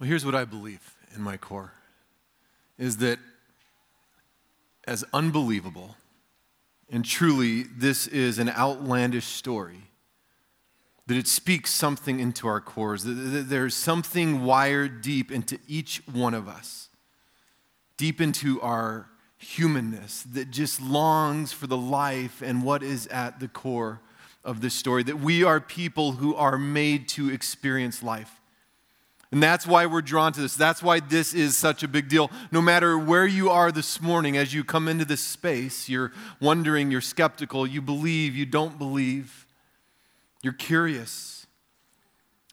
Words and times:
Well, 0.00 0.08
here's 0.08 0.24
what 0.24 0.34
I 0.34 0.46
believe 0.46 0.96
in 1.14 1.20
my 1.20 1.36
core 1.36 1.74
is 2.78 2.96
that 2.96 3.18
as 4.86 5.04
unbelievable, 5.12 5.94
and 6.90 7.04
truly 7.04 7.64
this 7.64 8.06
is 8.06 8.38
an 8.38 8.48
outlandish 8.48 9.26
story, 9.26 9.82
that 11.06 11.18
it 11.18 11.28
speaks 11.28 11.70
something 11.70 12.18
into 12.18 12.48
our 12.48 12.62
cores, 12.62 13.04
that 13.04 13.46
there's 13.50 13.74
something 13.74 14.42
wired 14.42 15.02
deep 15.02 15.30
into 15.30 15.58
each 15.68 16.00
one 16.10 16.32
of 16.32 16.48
us, 16.48 16.88
deep 17.98 18.22
into 18.22 18.58
our 18.62 19.10
humanness, 19.36 20.22
that 20.22 20.50
just 20.50 20.80
longs 20.80 21.52
for 21.52 21.66
the 21.66 21.76
life 21.76 22.40
and 22.40 22.62
what 22.62 22.82
is 22.82 23.06
at 23.08 23.38
the 23.38 23.48
core 23.48 24.00
of 24.44 24.62
this 24.62 24.72
story, 24.72 25.02
that 25.02 25.20
we 25.20 25.44
are 25.44 25.60
people 25.60 26.12
who 26.12 26.34
are 26.34 26.56
made 26.56 27.06
to 27.08 27.28
experience 27.28 28.02
life. 28.02 28.39
And 29.32 29.40
that's 29.40 29.64
why 29.64 29.86
we're 29.86 30.02
drawn 30.02 30.32
to 30.32 30.40
this. 30.40 30.56
That's 30.56 30.82
why 30.82 30.98
this 30.98 31.34
is 31.34 31.56
such 31.56 31.84
a 31.84 31.88
big 31.88 32.08
deal. 32.08 32.30
No 32.50 32.60
matter 32.60 32.98
where 32.98 33.26
you 33.26 33.48
are 33.48 33.70
this 33.70 34.00
morning, 34.00 34.36
as 34.36 34.52
you 34.52 34.64
come 34.64 34.88
into 34.88 35.04
this 35.04 35.20
space, 35.20 35.88
you're 35.88 36.12
wondering, 36.40 36.90
you're 36.90 37.00
skeptical, 37.00 37.64
you 37.64 37.80
believe, 37.80 38.34
you 38.34 38.44
don't 38.44 38.76
believe, 38.76 39.46
you're 40.42 40.52
curious. 40.52 41.46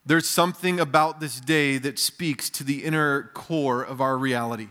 There's 0.05 0.29
something 0.29 0.79
about 0.79 1.19
this 1.19 1.39
day 1.39 1.79
that 1.79 1.97
speaks 1.97 2.49
to 2.51 2.63
the 2.63 2.83
inner 2.83 3.31
core 3.33 3.81
of 3.81 3.99
our 3.99 4.15
reality. 4.15 4.67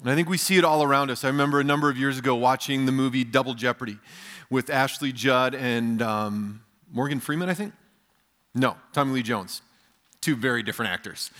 And 0.00 0.10
I 0.10 0.14
think 0.14 0.28
we 0.28 0.38
see 0.38 0.56
it 0.56 0.64
all 0.64 0.82
around 0.82 1.10
us. 1.10 1.22
I 1.22 1.28
remember 1.28 1.60
a 1.60 1.64
number 1.64 1.90
of 1.90 1.98
years 1.98 2.18
ago 2.18 2.34
watching 2.34 2.86
the 2.86 2.92
movie 2.92 3.24
Double 3.24 3.52
Jeopardy 3.52 3.98
with 4.48 4.70
Ashley 4.70 5.12
Judd 5.12 5.54
and 5.54 6.00
um, 6.00 6.62
Morgan 6.90 7.20
Freeman, 7.20 7.50
I 7.50 7.54
think? 7.54 7.74
No, 8.54 8.76
Tommy 8.94 9.12
Lee 9.12 9.22
Jones 9.22 9.60
two 10.20 10.36
very 10.36 10.62
different 10.62 10.92
actors. 10.92 11.30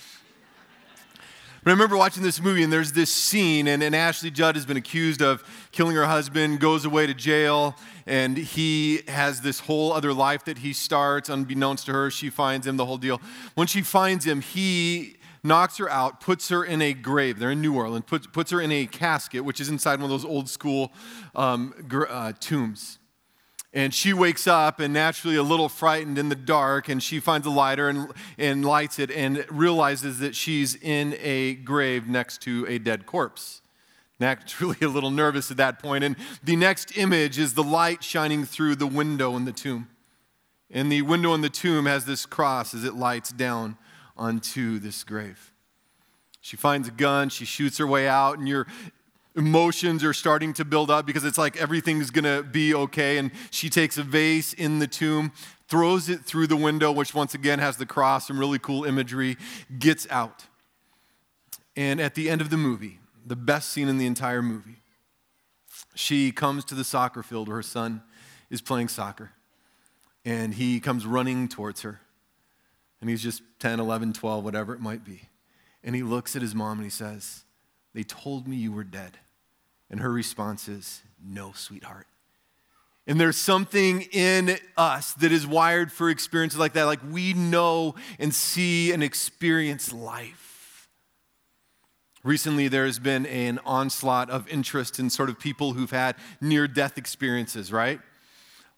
But 1.64 1.70
I 1.70 1.74
remember 1.74 1.96
watching 1.96 2.22
this 2.22 2.40
movie, 2.40 2.62
and 2.62 2.72
there's 2.72 2.92
this 2.92 3.12
scene, 3.12 3.66
and, 3.66 3.82
and, 3.82 3.94
Ashley 3.94 4.30
Judd 4.30 4.54
has 4.54 4.64
been 4.64 4.76
accused 4.76 5.20
of 5.20 5.42
killing 5.72 5.96
her 5.96 6.06
husband, 6.06 6.60
goes 6.60 6.84
away 6.84 7.06
to 7.06 7.14
jail, 7.14 7.74
and 8.06 8.36
he 8.36 9.02
has 9.08 9.40
this 9.40 9.58
whole 9.60 9.92
other 9.92 10.14
life 10.14 10.44
that 10.44 10.58
he 10.58 10.72
starts, 10.72 11.28
unbeknownst 11.28 11.86
to 11.86 11.92
her. 11.92 12.10
She 12.10 12.30
finds 12.30 12.66
him, 12.66 12.76
the 12.76 12.86
whole 12.86 12.96
deal. 12.96 13.20
When 13.54 13.66
she 13.66 13.82
finds 13.82 14.24
him, 14.24 14.40
he 14.40 15.16
knocks 15.42 15.78
her 15.78 15.90
out, 15.90 16.20
puts 16.20 16.48
her 16.48 16.64
in 16.64 16.80
a 16.80 16.92
grave. 16.92 17.40
They're 17.40 17.50
in 17.50 17.60
New 17.60 17.74
Orleans, 17.74 18.04
puts, 18.06 18.26
puts 18.28 18.52
her 18.52 18.60
in 18.60 18.70
a 18.70 18.86
casket, 18.86 19.44
which 19.44 19.60
is 19.60 19.68
inside 19.68 19.96
one 20.00 20.04
of 20.04 20.10
those 20.10 20.24
old 20.24 20.48
school 20.48 20.92
um, 21.34 21.74
uh, 22.08 22.32
tombs. 22.38 22.97
And 23.72 23.92
she 23.92 24.14
wakes 24.14 24.46
up 24.46 24.80
and 24.80 24.94
naturally 24.94 25.36
a 25.36 25.42
little 25.42 25.68
frightened 25.68 26.16
in 26.16 26.30
the 26.30 26.34
dark, 26.34 26.88
and 26.88 27.02
she 27.02 27.20
finds 27.20 27.46
a 27.46 27.50
lighter 27.50 27.88
and, 27.88 28.12
and 28.38 28.64
lights 28.64 28.98
it 28.98 29.10
and 29.10 29.44
realizes 29.50 30.20
that 30.20 30.34
she's 30.34 30.74
in 30.74 31.16
a 31.20 31.54
grave 31.54 32.08
next 32.08 32.40
to 32.42 32.64
a 32.66 32.78
dead 32.78 33.04
corpse. 33.04 33.60
Naturally, 34.18 34.78
a 34.82 34.88
little 34.88 35.10
nervous 35.10 35.50
at 35.50 35.58
that 35.58 35.78
point. 35.80 36.02
And 36.02 36.16
the 36.42 36.56
next 36.56 36.96
image 36.96 37.38
is 37.38 37.54
the 37.54 37.62
light 37.62 38.02
shining 38.02 38.44
through 38.44 38.76
the 38.76 38.86
window 38.86 39.36
in 39.36 39.44
the 39.44 39.52
tomb. 39.52 39.88
And 40.70 40.90
the 40.90 41.02
window 41.02 41.34
in 41.34 41.40
the 41.40 41.48
tomb 41.48 41.86
has 41.86 42.04
this 42.04 42.26
cross 42.26 42.74
as 42.74 42.84
it 42.84 42.94
lights 42.94 43.30
down 43.30 43.76
onto 44.16 44.78
this 44.78 45.04
grave. 45.04 45.52
She 46.40 46.56
finds 46.56 46.88
a 46.88 46.90
gun, 46.90 47.28
she 47.28 47.44
shoots 47.44 47.78
her 47.78 47.86
way 47.86 48.08
out, 48.08 48.38
and 48.38 48.48
you're 48.48 48.66
emotions 49.38 50.02
are 50.02 50.12
starting 50.12 50.52
to 50.52 50.64
build 50.64 50.90
up 50.90 51.06
because 51.06 51.24
it's 51.24 51.38
like 51.38 51.56
everything's 51.56 52.10
gonna 52.10 52.42
be 52.42 52.74
okay. 52.74 53.18
And 53.18 53.30
she 53.50 53.70
takes 53.70 53.96
a 53.96 54.02
vase 54.02 54.52
in 54.52 54.80
the 54.80 54.88
tomb, 54.88 55.32
throws 55.68 56.08
it 56.08 56.24
through 56.24 56.48
the 56.48 56.56
window, 56.56 56.90
which 56.90 57.14
once 57.14 57.34
again 57.34 57.60
has 57.60 57.76
the 57.76 57.86
cross, 57.86 58.26
some 58.26 58.38
really 58.38 58.58
cool 58.58 58.84
imagery, 58.84 59.36
gets 59.78 60.06
out. 60.10 60.46
And 61.76 62.00
at 62.00 62.16
the 62.16 62.28
end 62.28 62.40
of 62.40 62.50
the 62.50 62.56
movie, 62.56 62.98
the 63.24 63.36
best 63.36 63.70
scene 63.70 63.88
in 63.88 63.96
the 63.96 64.06
entire 64.06 64.42
movie, 64.42 64.82
she 65.94 66.32
comes 66.32 66.64
to 66.66 66.74
the 66.74 66.84
soccer 66.84 67.22
field 67.22 67.46
where 67.46 67.58
her 67.58 67.62
son 67.62 68.02
is 68.50 68.60
playing 68.60 68.88
soccer. 68.88 69.30
And 70.24 70.54
he 70.54 70.80
comes 70.80 71.06
running 71.06 71.48
towards 71.48 71.82
her. 71.82 72.00
And 73.00 73.08
he's 73.08 73.22
just 73.22 73.42
10, 73.60 73.78
11, 73.78 74.14
12, 74.14 74.42
whatever 74.42 74.74
it 74.74 74.80
might 74.80 75.04
be. 75.04 75.28
And 75.84 75.94
he 75.94 76.02
looks 76.02 76.34
at 76.34 76.42
his 76.42 76.56
mom 76.56 76.78
and 76.78 76.84
he 76.84 76.90
says, 76.90 77.44
They 77.94 78.02
told 78.02 78.48
me 78.48 78.56
you 78.56 78.72
were 78.72 78.84
dead. 78.84 79.18
And 79.90 80.00
her 80.00 80.10
response 80.10 80.68
is, 80.68 81.02
No, 81.24 81.52
sweetheart. 81.52 82.06
And 83.06 83.18
there's 83.18 83.38
something 83.38 84.02
in 84.12 84.58
us 84.76 85.14
that 85.14 85.32
is 85.32 85.46
wired 85.46 85.90
for 85.90 86.10
experiences 86.10 86.60
like 86.60 86.74
that. 86.74 86.84
Like 86.84 87.00
we 87.10 87.32
know 87.32 87.94
and 88.18 88.34
see 88.34 88.92
and 88.92 89.02
experience 89.02 89.94
life. 89.94 90.90
Recently, 92.22 92.68
there's 92.68 92.98
been 92.98 93.24
an 93.24 93.60
onslaught 93.64 94.28
of 94.28 94.46
interest 94.48 94.98
in 94.98 95.08
sort 95.08 95.30
of 95.30 95.38
people 95.38 95.72
who've 95.72 95.90
had 95.90 96.16
near 96.40 96.68
death 96.68 96.98
experiences, 96.98 97.72
right? 97.72 98.00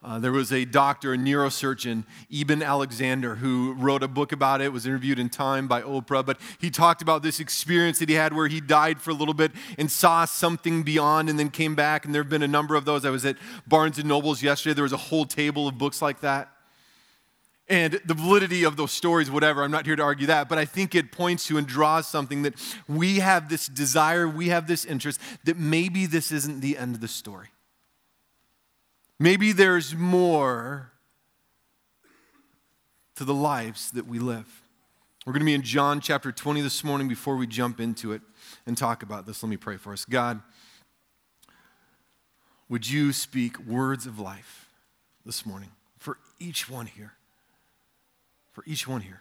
Uh, 0.02 0.18
there 0.18 0.32
was 0.32 0.50
a 0.50 0.64
doctor, 0.64 1.12
a 1.12 1.16
neurosurgeon, 1.16 2.04
Eben 2.32 2.62
Alexander, 2.62 3.34
who 3.34 3.74
wrote 3.74 4.02
a 4.02 4.08
book 4.08 4.32
about 4.32 4.62
it, 4.62 4.72
was 4.72 4.86
interviewed 4.86 5.18
in 5.18 5.28
Time 5.28 5.68
by 5.68 5.82
Oprah, 5.82 6.24
but 6.24 6.38
he 6.58 6.70
talked 6.70 7.02
about 7.02 7.22
this 7.22 7.38
experience 7.38 7.98
that 7.98 8.08
he 8.08 8.14
had 8.14 8.32
where 8.32 8.48
he 8.48 8.62
died 8.62 8.98
for 9.02 9.10
a 9.10 9.14
little 9.14 9.34
bit 9.34 9.52
and 9.76 9.90
saw 9.90 10.24
something 10.24 10.84
beyond 10.84 11.28
and 11.28 11.38
then 11.38 11.50
came 11.50 11.74
back. 11.74 12.06
And 12.06 12.14
there 12.14 12.22
have 12.22 12.30
been 12.30 12.42
a 12.42 12.48
number 12.48 12.76
of 12.76 12.86
those. 12.86 13.04
I 13.04 13.10
was 13.10 13.26
at 13.26 13.36
Barnes 13.66 13.98
and 13.98 14.08
Nobles 14.08 14.42
yesterday, 14.42 14.72
there 14.72 14.84
was 14.84 14.94
a 14.94 14.96
whole 14.96 15.26
table 15.26 15.68
of 15.68 15.76
books 15.76 16.00
like 16.00 16.20
that. 16.20 16.48
And 17.68 18.00
the 18.04 18.14
validity 18.14 18.64
of 18.64 18.76
those 18.76 18.92
stories, 18.92 19.30
whatever, 19.30 19.62
I'm 19.62 19.70
not 19.70 19.84
here 19.84 19.96
to 19.96 20.02
argue 20.02 20.26
that, 20.28 20.48
but 20.48 20.56
I 20.56 20.64
think 20.64 20.94
it 20.94 21.12
points 21.12 21.46
to 21.48 21.58
and 21.58 21.66
draws 21.66 22.08
something 22.08 22.42
that 22.42 22.54
we 22.88 23.18
have 23.18 23.50
this 23.50 23.66
desire, 23.66 24.26
we 24.26 24.48
have 24.48 24.66
this 24.66 24.86
interest, 24.86 25.20
that 25.44 25.58
maybe 25.58 26.06
this 26.06 26.32
isn't 26.32 26.62
the 26.62 26.78
end 26.78 26.94
of 26.94 27.02
the 27.02 27.06
story. 27.06 27.48
Maybe 29.22 29.52
there's 29.52 29.94
more 29.94 30.92
to 33.16 33.24
the 33.26 33.34
lives 33.34 33.90
that 33.90 34.06
we 34.06 34.18
live. 34.18 34.62
We're 35.26 35.34
going 35.34 35.42
to 35.42 35.46
be 35.46 35.52
in 35.52 35.60
John 35.60 36.00
chapter 36.00 36.32
20 36.32 36.62
this 36.62 36.82
morning 36.82 37.06
before 37.06 37.36
we 37.36 37.46
jump 37.46 37.80
into 37.80 38.12
it 38.12 38.22
and 38.64 38.78
talk 38.78 39.02
about 39.02 39.26
this. 39.26 39.42
Let 39.42 39.50
me 39.50 39.58
pray 39.58 39.76
for 39.76 39.92
us. 39.92 40.06
God, 40.06 40.40
would 42.70 42.88
you 42.88 43.12
speak 43.12 43.58
words 43.58 44.06
of 44.06 44.18
life 44.18 44.70
this 45.26 45.44
morning 45.44 45.72
for 45.98 46.16
each 46.38 46.70
one 46.70 46.86
here? 46.86 47.12
For 48.52 48.64
each 48.66 48.88
one 48.88 49.02
here. 49.02 49.20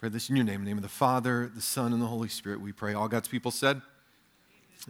Pray 0.00 0.08
this 0.08 0.28
in 0.28 0.34
your 0.34 0.44
name, 0.44 0.56
in 0.56 0.64
the 0.64 0.70
name 0.70 0.78
of 0.78 0.82
the 0.82 0.88
Father, 0.88 1.48
the 1.54 1.62
Son, 1.62 1.92
and 1.92 2.02
the 2.02 2.06
Holy 2.06 2.28
Spirit. 2.28 2.60
We 2.60 2.72
pray. 2.72 2.92
All 2.92 3.06
God's 3.06 3.28
people 3.28 3.52
said, 3.52 3.82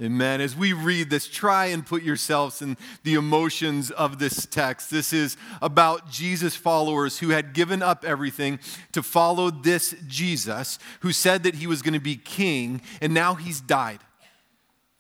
Amen. 0.03 0.43
As 0.43 0.55
we 0.55 0.75
read 0.75 1.09
this, 1.09 1.27
try 1.27 1.67
and 1.67 1.87
put 1.87 2.03
yourselves 2.03 2.61
in 2.61 2.77
the 3.03 3.15
emotions 3.15 3.91
of 3.91 4.19
this 4.19 4.45
text. 4.45 4.91
This 4.91 5.11
is 5.15 5.39
about 5.63 6.11
Jesus' 6.11 6.55
followers 6.55 7.19
who 7.21 7.31
had 7.31 7.55
given 7.55 7.81
up 7.81 8.05
everything 8.05 8.59
to 8.93 9.03
follow 9.03 9.51
this 9.51 9.95
Jesus 10.07 10.79
who 11.01 11.13
said 11.13 11.45
that 11.45 11.55
he 11.55 11.67
was 11.67 11.81
going 11.81 11.95
to 11.95 12.01
be 12.01 12.17
king, 12.17 12.83
and 13.01 13.15
now 13.15 13.37
he's 13.37 13.59
died. 13.59 14.01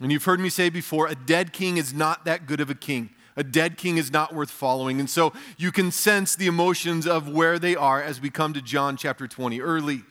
And 0.00 0.10
you've 0.10 0.24
heard 0.24 0.40
me 0.40 0.48
say 0.48 0.70
before 0.70 1.08
a 1.08 1.14
dead 1.14 1.52
king 1.52 1.76
is 1.76 1.92
not 1.92 2.24
that 2.24 2.46
good 2.46 2.60
of 2.60 2.70
a 2.70 2.74
king. 2.74 3.10
A 3.36 3.44
dead 3.44 3.76
king 3.76 3.98
is 3.98 4.10
not 4.10 4.34
worth 4.34 4.50
following. 4.50 4.98
And 4.98 5.10
so 5.10 5.34
you 5.58 5.70
can 5.70 5.90
sense 5.90 6.34
the 6.36 6.46
emotions 6.46 7.06
of 7.06 7.28
where 7.28 7.58
they 7.58 7.76
are 7.76 8.02
as 8.02 8.18
we 8.18 8.30
come 8.30 8.54
to 8.54 8.62
John 8.62 8.96
chapter 8.96 9.28
20 9.28 9.60
early 9.60 10.04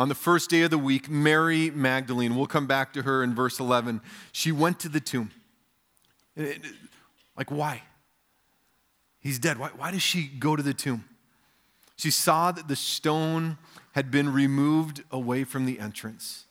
on 0.00 0.08
the 0.08 0.14
first 0.14 0.48
day 0.48 0.62
of 0.62 0.70
the 0.70 0.78
week, 0.78 1.10
Mary 1.10 1.70
Magdalene, 1.70 2.34
we'll 2.34 2.46
come 2.46 2.66
back 2.66 2.94
to 2.94 3.02
her 3.02 3.22
in 3.22 3.34
verse 3.34 3.60
11, 3.60 4.00
she 4.32 4.50
went 4.50 4.80
to 4.80 4.88
the 4.88 4.98
tomb. 4.98 5.30
Like, 7.36 7.50
why? 7.50 7.82
He's 9.18 9.38
dead. 9.38 9.58
Why, 9.58 9.68
why 9.76 9.90
does 9.90 10.00
she 10.00 10.22
go 10.22 10.56
to 10.56 10.62
the 10.62 10.72
tomb? 10.72 11.04
She 11.96 12.10
saw 12.10 12.50
that 12.50 12.66
the 12.66 12.76
stone 12.76 13.58
had 13.92 14.10
been 14.10 14.32
removed 14.32 15.04
away 15.10 15.44
from 15.44 15.66
the 15.66 15.78
entrance. 15.78 16.46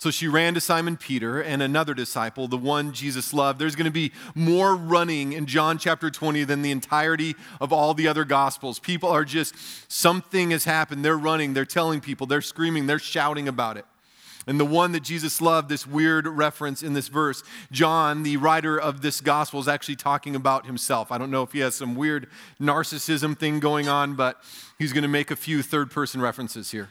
So 0.00 0.12
she 0.12 0.28
ran 0.28 0.54
to 0.54 0.60
Simon 0.60 0.96
Peter 0.96 1.40
and 1.40 1.60
another 1.60 1.92
disciple, 1.92 2.46
the 2.46 2.56
one 2.56 2.92
Jesus 2.92 3.34
loved. 3.34 3.58
There's 3.58 3.74
going 3.74 3.86
to 3.86 3.90
be 3.90 4.12
more 4.32 4.76
running 4.76 5.32
in 5.32 5.46
John 5.46 5.76
chapter 5.76 6.08
20 6.08 6.44
than 6.44 6.62
the 6.62 6.70
entirety 6.70 7.34
of 7.60 7.72
all 7.72 7.94
the 7.94 8.06
other 8.06 8.24
gospels. 8.24 8.78
People 8.78 9.08
are 9.08 9.24
just, 9.24 9.56
something 9.90 10.52
has 10.52 10.64
happened. 10.64 11.04
They're 11.04 11.18
running, 11.18 11.54
they're 11.54 11.64
telling 11.64 12.00
people, 12.00 12.28
they're 12.28 12.40
screaming, 12.40 12.86
they're 12.86 13.00
shouting 13.00 13.48
about 13.48 13.76
it. 13.76 13.86
And 14.46 14.58
the 14.58 14.64
one 14.64 14.92
that 14.92 15.02
Jesus 15.02 15.42
loved, 15.42 15.68
this 15.68 15.84
weird 15.84 16.28
reference 16.28 16.82
in 16.82 16.94
this 16.94 17.08
verse, 17.08 17.42
John, 17.72 18.22
the 18.22 18.36
writer 18.36 18.80
of 18.80 19.02
this 19.02 19.20
gospel, 19.20 19.58
is 19.58 19.66
actually 19.66 19.96
talking 19.96 20.36
about 20.36 20.64
himself. 20.64 21.10
I 21.10 21.18
don't 21.18 21.32
know 21.32 21.42
if 21.42 21.52
he 21.52 21.58
has 21.58 21.74
some 21.74 21.96
weird 21.96 22.28
narcissism 22.60 23.36
thing 23.36 23.58
going 23.58 23.88
on, 23.88 24.14
but 24.14 24.40
he's 24.78 24.92
going 24.92 25.02
to 25.02 25.08
make 25.08 25.32
a 25.32 25.36
few 25.36 25.60
third 25.60 25.90
person 25.90 26.20
references 26.20 26.70
here. 26.70 26.88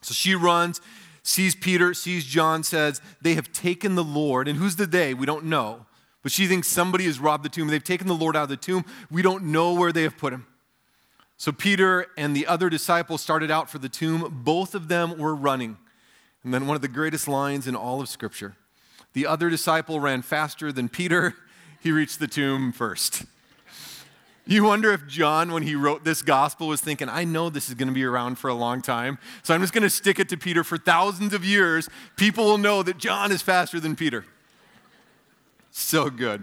So 0.00 0.14
she 0.14 0.34
runs 0.34 0.80
sees 1.22 1.54
Peter, 1.54 1.94
sees 1.94 2.24
John, 2.24 2.62
says, 2.62 3.00
They 3.20 3.34
have 3.34 3.52
taken 3.52 3.94
the 3.94 4.04
Lord. 4.04 4.48
And 4.48 4.58
who's 4.58 4.76
the 4.76 4.86
they? 4.86 5.14
We 5.14 5.26
don't 5.26 5.44
know. 5.44 5.86
But 6.22 6.32
she 6.32 6.46
thinks 6.46 6.68
somebody 6.68 7.04
has 7.04 7.18
robbed 7.18 7.44
the 7.44 7.48
tomb. 7.48 7.68
They've 7.68 7.82
taken 7.82 8.06
the 8.06 8.14
Lord 8.14 8.36
out 8.36 8.44
of 8.44 8.48
the 8.50 8.56
tomb. 8.56 8.84
We 9.10 9.22
don't 9.22 9.44
know 9.44 9.72
where 9.72 9.92
they 9.92 10.02
have 10.02 10.18
put 10.18 10.32
him. 10.32 10.46
So 11.36 11.52
Peter 11.52 12.06
and 12.18 12.36
the 12.36 12.46
other 12.46 12.68
disciples 12.68 13.22
started 13.22 13.50
out 13.50 13.70
for 13.70 13.78
the 13.78 13.88
tomb. 13.88 14.42
Both 14.44 14.74
of 14.74 14.88
them 14.88 15.16
were 15.16 15.34
running. 15.34 15.78
And 16.44 16.52
then 16.52 16.66
one 16.66 16.76
of 16.76 16.82
the 16.82 16.88
greatest 16.88 17.28
lines 17.28 17.66
in 17.66 17.74
all 17.74 18.00
of 18.00 18.08
Scripture 18.08 18.56
the 19.12 19.26
other 19.26 19.50
disciple 19.50 19.98
ran 19.98 20.22
faster 20.22 20.70
than 20.70 20.88
Peter, 20.88 21.34
he 21.80 21.90
reached 21.90 22.20
the 22.20 22.28
tomb 22.28 22.72
first. 22.72 23.24
You 24.50 24.64
wonder 24.64 24.90
if 24.92 25.06
John, 25.06 25.52
when 25.52 25.62
he 25.62 25.76
wrote 25.76 26.02
this 26.02 26.22
gospel, 26.22 26.66
was 26.66 26.80
thinking, 26.80 27.08
I 27.08 27.22
know 27.22 27.50
this 27.50 27.68
is 27.68 27.76
going 27.76 27.86
to 27.86 27.94
be 27.94 28.02
around 28.02 28.36
for 28.36 28.48
a 28.48 28.54
long 28.54 28.82
time, 28.82 29.20
so 29.44 29.54
I'm 29.54 29.60
just 29.60 29.72
going 29.72 29.84
to 29.84 29.90
stick 29.90 30.18
it 30.18 30.28
to 30.30 30.36
Peter 30.36 30.64
for 30.64 30.76
thousands 30.76 31.32
of 31.32 31.44
years. 31.44 31.88
People 32.16 32.46
will 32.46 32.58
know 32.58 32.82
that 32.82 32.98
John 32.98 33.30
is 33.30 33.42
faster 33.42 33.78
than 33.78 33.94
Peter. 33.94 34.24
So 35.70 36.10
good. 36.10 36.42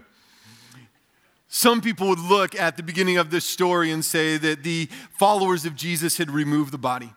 Some 1.48 1.82
people 1.82 2.08
would 2.08 2.18
look 2.18 2.54
at 2.54 2.78
the 2.78 2.82
beginning 2.82 3.18
of 3.18 3.30
this 3.30 3.44
story 3.44 3.90
and 3.90 4.02
say 4.02 4.38
that 4.38 4.62
the 4.62 4.88
followers 5.18 5.66
of 5.66 5.76
Jesus 5.76 6.16
had 6.16 6.30
removed 6.30 6.72
the 6.72 6.78
body. 6.78 7.12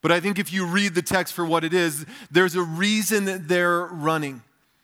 But 0.00 0.10
I 0.10 0.20
think 0.20 0.38
if 0.38 0.54
you 0.54 0.64
read 0.64 0.94
the 0.94 1.02
text 1.02 1.34
for 1.34 1.44
what 1.44 1.64
it 1.64 1.74
is, 1.74 2.06
there's 2.30 2.54
a 2.54 2.62
reason 2.62 3.26
that 3.26 3.46
they're 3.46 3.84
running. 3.84 4.42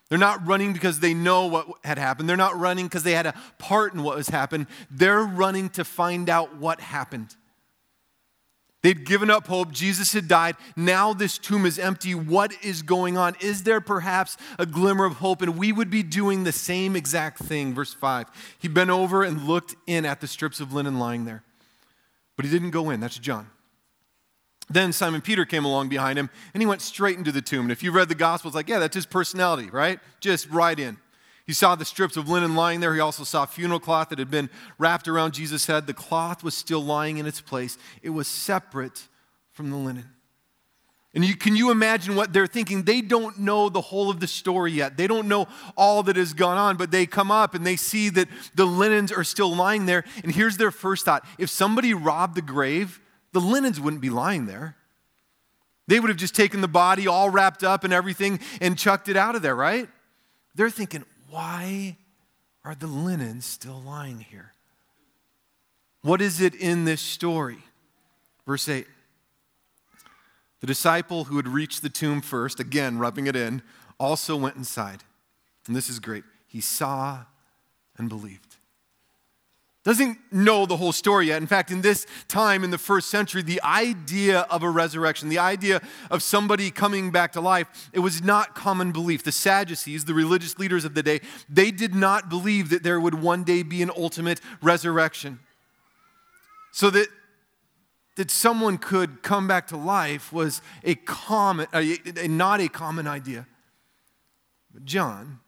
They're 0.09 0.19
not 0.19 0.47
running 0.47 0.73
because 0.73 1.01
they 1.01 1.15
know 1.15 1.47
what 1.47 1.67
had 1.83 1.99
happened. 1.99 2.29
They're 2.29 2.37
not 2.37 2.57
running 2.59 2.87
because 2.87 3.03
they 3.03 3.13
had 3.13 3.27
a 3.27 3.35
part 3.59 3.93
in 3.93 4.03
what 4.03 4.17
was 4.17 4.29
happened. 4.29 4.67
They're 4.91 5.23
running 5.23 5.69
to 5.71 5.85
find 5.85 6.31
out 6.31 6.57
what 6.57 6.81
happened. 6.81 7.35
They'd 8.83 9.05
given 9.05 9.31
up 9.31 9.49
hope. 9.49 9.73
Jesus 9.73 10.13
had 10.13 10.29
died. 10.29 10.55
Now 10.77 11.13
this 11.13 11.39
tomb 11.39 11.67
is 11.67 11.77
empty. 11.77 12.15
What 12.15 12.53
is 12.63 12.83
going 12.83 13.17
on? 13.17 13.35
Is 13.41 13.65
there 13.65 13.81
perhaps 13.81 14.37
a 14.61 14.67
glimmer 14.67 15.05
of 15.05 15.15
hope? 15.15 15.43
And 15.43 15.59
we 15.59 15.73
would 15.73 15.91
be 15.91 16.05
doing 16.05 16.45
the 16.45 16.53
same 16.53 16.95
exact 16.95 17.41
thing. 17.41 17.75
Verse 17.75 17.93
5. 17.93 18.27
He 18.61 18.69
bent 18.69 18.91
over 18.91 19.25
and 19.25 19.43
looked 19.43 19.75
in 19.89 20.05
at 20.05 20.21
the 20.21 20.29
strips 20.29 20.61
of 20.61 20.73
linen 20.73 21.01
lying 21.01 21.25
there. 21.25 21.43
But 22.37 22.45
he 22.45 22.51
didn't 22.53 22.71
go 22.71 22.91
in. 22.91 23.01
That's 23.01 23.19
John. 23.19 23.49
Then 24.69 24.93
Simon 24.93 25.21
Peter 25.21 25.45
came 25.45 25.65
along 25.65 25.89
behind 25.89 26.19
him 26.19 26.29
and 26.53 26.63
he 26.63 26.67
went 26.67 26.83
straight 26.83 27.19
into 27.19 27.33
the 27.33 27.43
tomb. 27.43 27.63
And 27.63 27.73
if 27.73 27.83
you 27.83 27.93
read 27.93 28.09
the 28.09 28.15
Gospels, 28.15 28.55
like, 28.55 28.69
yeah, 28.69 28.79
that's 28.79 28.97
his 28.97 29.07
personality, 29.07 29.71
right? 29.71 30.01
Just 30.21 30.49
right 30.51 30.79
in. 30.79 30.99
He 31.47 31.53
saw 31.53 31.77
the 31.77 31.85
strips 31.85 32.17
of 32.17 32.29
linen 32.29 32.57
lying 32.57 32.81
there. 32.81 32.93
He 32.93 33.01
also 33.01 33.23
saw 33.23 33.47
funeral 33.47 33.79
cloth 33.79 34.09
that 34.09 34.19
had 34.19 34.31
been 34.31 34.51
wrapped 34.79 35.07
around 35.07 35.35
Jesus' 35.35 35.67
head. 35.67 35.87
The 35.87 35.95
cloth 35.95 36.43
was 36.43 36.57
still 36.57 36.83
lying 36.83 37.19
in 37.19 37.27
its 37.27 37.41
place, 37.41 37.79
it 38.03 38.11
was 38.11 38.27
separate 38.27 39.07
from 39.53 39.71
the 39.71 39.77
linen. 39.77 40.11
And 41.15 41.25
you, 41.25 41.35
can 41.35 41.57
you 41.57 41.71
imagine 41.71 42.15
what 42.15 42.35
they're 42.35 42.47
thinking? 42.47 42.83
They 42.83 43.01
don't 43.01 43.39
know 43.39 43.71
the 43.71 43.81
whole 43.81 44.11
of 44.11 44.21
the 44.21 44.27
story 44.27 44.73
yet. 44.73 44.99
They 44.99 45.07
don't 45.07 45.29
know 45.29 45.49
all 45.75 46.03
that 46.03 46.17
has 46.17 46.35
gone 46.35 46.59
on, 46.59 46.77
but 46.77 46.91
they 46.91 47.07
come 47.07 47.31
up 47.31 47.55
and 47.55 47.65
they 47.65 47.77
see 47.77 48.11
that 48.11 48.29
the 48.55 48.67
linens 48.67 49.11
are 49.11 49.25
still 49.25 49.57
lying 49.57 49.87
there. 49.87 50.05
And 50.23 50.35
here's 50.35 50.59
their 50.59 50.71
first 50.71 51.07
thought 51.07 51.25
if 51.39 51.49
somebody 51.49 51.95
robbed 51.95 52.35
the 52.35 52.43
grave, 52.43 53.01
the 53.37 53.41
linens 53.41 53.79
wouldn't 53.79 54.01
be 54.01 54.09
lying 54.09 54.47
there. 54.47 54.77
They 55.89 56.01
would 56.01 56.09
have 56.09 56.17
just 56.17 56.35
taken 56.35 56.63
the 56.63 56.69
body 56.69 57.07
all 57.07 57.29
wrapped 57.29 57.63
up 57.63 57.85
and 57.85 57.93
everything 57.93 58.41
and 58.63 58.79
chucked 58.79 59.11
it 59.11 59.17
out 59.17 59.35
of 59.35 59.43
there, 59.43 59.55
right? 59.55 59.91
They're 60.55 60.71
thinking, 60.71 61.05
why 61.29 61.99
are 62.65 62.75
the 62.75 62.87
linens 62.87 63.45
still 63.45 63.83
lying 63.83 64.21
here? 64.21 64.55
What 66.01 66.23
is 66.23 66.41
it 66.41 66.55
in 66.55 66.87
this 66.87 67.03
story? 67.03 67.59
Verse 68.47 68.71
8. 68.71 68.87
The 70.61 70.67
disciple 70.67 71.25
who 71.25 71.37
had 71.37 71.47
reached 71.47 71.83
the 71.83 71.91
tomb 71.91 72.23
first, 72.23 72.59
again 72.59 72.99
rubbing 72.99 73.27
it 73.27 73.37
in, 73.37 73.61
also 74.01 74.35
went 74.35 74.57
inside. 74.57 75.05
And 75.67 75.77
this 75.77 75.91
is 75.91 75.99
great. 75.99 76.25
He 76.47 76.63
saw 76.63 77.25
and 77.99 78.09
believed 78.09 78.46
doesn't 79.87 80.19
know 80.33 80.67
the 80.67 80.77
whole 80.77 80.91
story 80.91 81.29
yet. 81.29 81.41
In 81.41 81.47
fact, 81.47 81.71
in 81.71 81.81
this 81.81 82.09
time 82.27 82.65
in 82.65 82.73
the 82.73 82.79
first 82.79 83.09
century, 83.09 83.41
the 83.41 83.63
idea 83.63 84.41
of 84.51 84.65
a 84.65 84.69
resurrection, 84.69 85.29
the 85.29 85.39
idea 85.39 85.81
of 86.11 86.25
somebody 86.25 86.73
coming 86.73 87.13
back 87.13 87.33
to 87.35 87.41
life, 87.41 87.89
it 87.93 88.01
was 88.01 88.21
not 88.21 88.57
common 88.57 88.91
belief. 88.91 89.23
The 89.23 89.31
Sadducees, 89.31 90.05
the 90.05 90.13
religious 90.13 90.59
leaders 90.59 90.85
of 90.85 90.95
the 90.95 91.05
day, 91.05 91.21
they 91.49 91.71
did 91.71 91.95
not 91.95 92.29
believe 92.29 92.69
that 92.71 92.83
there 92.83 93.01
would 93.01 93.15
one 93.15 93.45
day 93.45 93.63
be 93.63 93.81
an 93.81 93.93
ultimate 93.97 94.41
resurrection. 94.61 95.39
So 96.73 96.91
that 96.91 97.07
that 98.17 98.31
someone 98.31 98.79
could 98.79 99.23
come 99.23 99.47
back 99.47 99.69
to 99.69 99.77
life 99.77 100.33
was 100.33 100.63
a 100.83 100.97
common, 100.97 101.69
a, 101.73 101.99
a, 102.17 102.27
not 102.27 102.61
a 102.61 102.69
common 102.69 103.07
idea. 103.07 103.47
But 104.73 104.85
John, 104.85 105.39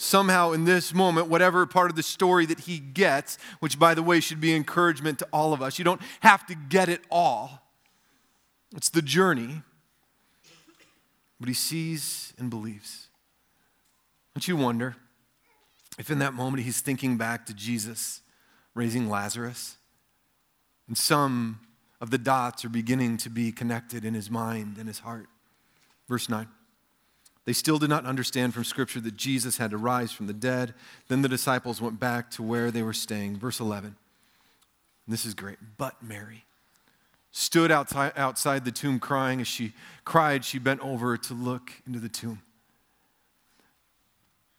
somehow 0.00 0.52
in 0.52 0.64
this 0.64 0.94
moment, 0.94 1.28
whatever 1.28 1.66
part 1.66 1.90
of 1.90 1.96
the 1.96 2.02
story 2.02 2.46
that 2.46 2.60
he 2.60 2.78
gets, 2.78 3.36
which 3.60 3.78
by 3.78 3.94
the 3.94 4.02
way 4.02 4.18
should 4.18 4.40
be 4.40 4.54
encouragement 4.54 5.18
to 5.18 5.28
all 5.32 5.52
of 5.52 5.60
us, 5.60 5.78
you 5.78 5.84
don't 5.84 6.00
have 6.20 6.46
to 6.46 6.54
get 6.54 6.88
it 6.88 7.02
all. 7.10 7.60
It's 8.74 8.88
the 8.88 9.02
journey. 9.02 9.62
But 11.38 11.48
he 11.48 11.54
sees 11.54 12.32
and 12.38 12.50
believes. 12.50 13.08
Don't 14.34 14.46
you 14.48 14.56
wonder 14.56 14.96
if 15.98 16.10
in 16.10 16.18
that 16.20 16.34
moment 16.34 16.62
he's 16.62 16.80
thinking 16.80 17.16
back 17.16 17.46
to 17.46 17.54
Jesus 17.54 18.22
raising 18.74 19.08
Lazarus? 19.08 19.76
And 20.88 20.96
some 20.96 21.60
of 22.00 22.10
the 22.10 22.18
dots 22.18 22.64
are 22.64 22.70
beginning 22.70 23.16
to 23.18 23.30
be 23.30 23.52
connected 23.52 24.04
in 24.04 24.14
his 24.14 24.30
mind 24.30 24.76
and 24.78 24.88
his 24.88 25.00
heart. 25.00 25.28
Verse 26.08 26.28
9. 26.28 26.46
They 27.50 27.54
still 27.54 27.80
did 27.80 27.90
not 27.90 28.06
understand 28.06 28.54
from 28.54 28.62
Scripture 28.62 29.00
that 29.00 29.16
Jesus 29.16 29.56
had 29.56 29.72
to 29.72 29.76
rise 29.76 30.12
from 30.12 30.28
the 30.28 30.32
dead. 30.32 30.72
Then 31.08 31.22
the 31.22 31.28
disciples 31.28 31.80
went 31.80 31.98
back 31.98 32.30
to 32.30 32.44
where 32.44 32.70
they 32.70 32.80
were 32.80 32.92
staying. 32.92 33.38
Verse 33.38 33.58
11. 33.58 33.96
This 35.08 35.24
is 35.24 35.34
great. 35.34 35.58
But 35.76 36.00
Mary 36.00 36.44
stood 37.32 37.72
outside, 37.72 38.12
outside 38.14 38.64
the 38.64 38.70
tomb 38.70 39.00
crying. 39.00 39.40
As 39.40 39.48
she 39.48 39.72
cried, 40.04 40.44
she 40.44 40.60
bent 40.60 40.78
over 40.78 41.16
to 41.16 41.34
look 41.34 41.72
into 41.88 41.98
the 41.98 42.08
tomb. 42.08 42.40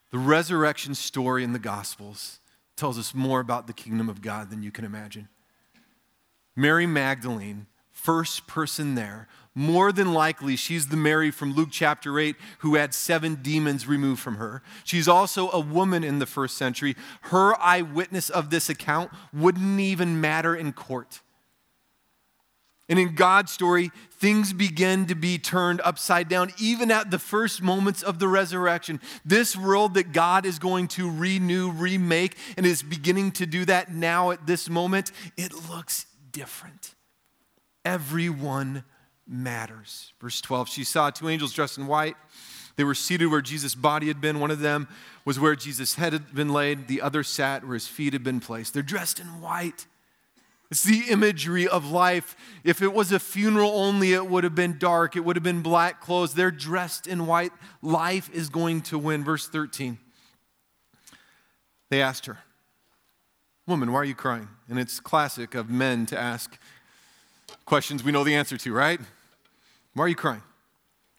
The 0.10 0.18
resurrection 0.18 0.94
story 0.94 1.46
in 1.46 1.54
the 1.54 1.60
Gospels 1.60 2.40
tells 2.76 3.00
us 3.00 3.16
more 3.16 3.40
about 3.40 3.68
the 3.68 3.74
kingdom 3.74 4.10
of 4.10 4.22
God 4.22 4.50
than 4.50 4.64
you 4.64 4.72
can 4.72 4.84
imagine. 4.84 5.30
Mary 6.58 6.86
Magdalene, 6.86 7.68
first 7.94 8.48
person 8.48 8.96
there, 8.96 9.30
more 9.54 9.92
than 9.92 10.14
likely, 10.14 10.56
she's 10.56 10.88
the 10.88 10.98
Mary 10.98 11.30
from 11.30 11.54
Luke 11.54 11.70
chapter 11.72 12.18
8 12.18 12.36
who 12.60 12.76
had 12.76 12.94
seven 12.94 13.36
demons 13.36 13.86
removed 13.86 14.22
from 14.22 14.36
her. 14.36 14.64
She's 14.86 15.08
also 15.10 15.52
a 15.52 15.60
woman 15.60 16.04
in 16.04 16.20
the 16.20 16.26
first 16.26 16.58
century. 16.58 16.96
Her 17.24 17.60
eyewitness 17.60 18.30
of 18.30 18.50
this 18.50 18.70
account 18.70 19.12
wouldn't 19.34 19.80
even 19.80 20.22
matter 20.22 20.56
in 20.56 20.72
court. 20.72 21.20
And 22.88 23.00
in 23.00 23.16
God's 23.16 23.52
story, 23.52 23.92
things 24.12 24.52
begin 24.52 25.06
to 25.08 25.16
be 25.16 25.38
turned 25.38 25.80
upside 25.82 26.28
down, 26.28 26.52
even 26.60 26.92
at 26.92 27.10
the 27.10 27.20
first 27.20 27.62
moments 27.62 28.04
of 28.04 28.20
the 28.20 28.28
resurrection. 28.28 29.00
This 29.24 29.56
world 29.56 29.94
that 29.94 30.12
God 30.12 30.46
is 30.46 30.60
going 30.60 30.90
to 30.90 31.10
renew, 31.10 31.72
remake, 31.72 32.38
and 32.58 32.66
is 32.66 32.84
beginning 32.84 33.32
to 33.34 33.46
do 33.46 33.64
that 33.66 33.94
now 33.94 34.32
at 34.32 34.46
this 34.46 34.70
moment, 34.70 35.12
it 35.38 35.54
looks 35.70 36.06
different. 36.32 36.96
Everyone 37.86 38.84
matters. 39.28 40.14
Verse 40.20 40.42
12, 40.42 40.70
she 40.70 40.84
saw 40.84 41.10
two 41.10 41.30
angels 41.30 41.54
dressed 41.54 41.78
in 41.78 41.88
white. 41.88 42.16
They 42.76 42.84
were 42.84 42.96
seated 42.96 43.28
where 43.28 43.42
Jesus' 43.42 43.76
body 43.76 44.08
had 44.08 44.22
been. 44.22 44.40
One 44.40 44.52
of 44.52 44.60
them 44.60 44.88
was 45.26 45.40
where 45.40 45.56
Jesus' 45.56 45.96
head 45.96 46.14
had 46.14 46.34
been 46.34 46.50
laid, 46.50 46.88
the 46.88 47.02
other 47.02 47.24
sat 47.24 47.64
where 47.64 47.74
his 47.74 47.88
feet 47.88 48.14
had 48.14 48.24
been 48.24 48.40
placed. 48.40 48.74
They're 48.74 48.84
dressed 48.84 49.20
in 49.20 49.42
white. 49.42 49.86
It's 50.72 50.84
the 50.84 51.04
imagery 51.10 51.68
of 51.68 51.92
life. 51.92 52.36
If 52.64 52.82
it 52.82 52.94
was 52.94 53.12
a 53.12 53.20
funeral 53.20 53.72
only, 53.72 54.14
it 54.14 54.28
would 54.28 54.46
have 54.46 54.56
been 54.56 54.78
dark, 54.78 55.18
it 55.18 55.26
would 55.26 55.36
have 55.36 55.44
been 55.44 55.62
black 55.62 56.00
clothes. 56.00 56.34
They're 56.34 56.50
dressed 56.50 57.08
in 57.08 57.28
white. 57.28 57.52
Life 57.82 58.30
is 58.34 58.48
going 58.48 58.82
to 58.84 58.98
win. 58.98 59.24
Verse 59.24 59.48
13. 59.48 59.98
They 61.90 62.02
asked 62.02 62.26
her, 62.26 62.40
Woman, 63.68 63.92
why 63.92 64.00
are 64.00 64.06
you 64.06 64.16
crying? 64.16 64.48
And 64.70 64.80
it's 64.80 65.00
classic 65.00 65.56
of 65.56 65.70
men 65.70 66.06
to 66.08 66.18
ask 66.18 66.58
questions 67.66 68.04
we 68.04 68.12
know 68.12 68.24
the 68.24 68.36
answer 68.36 68.58
to, 68.58 68.74
right? 68.74 69.00
Why 69.94 70.06
are 70.06 70.08
you 70.08 70.16
crying? 70.16 70.44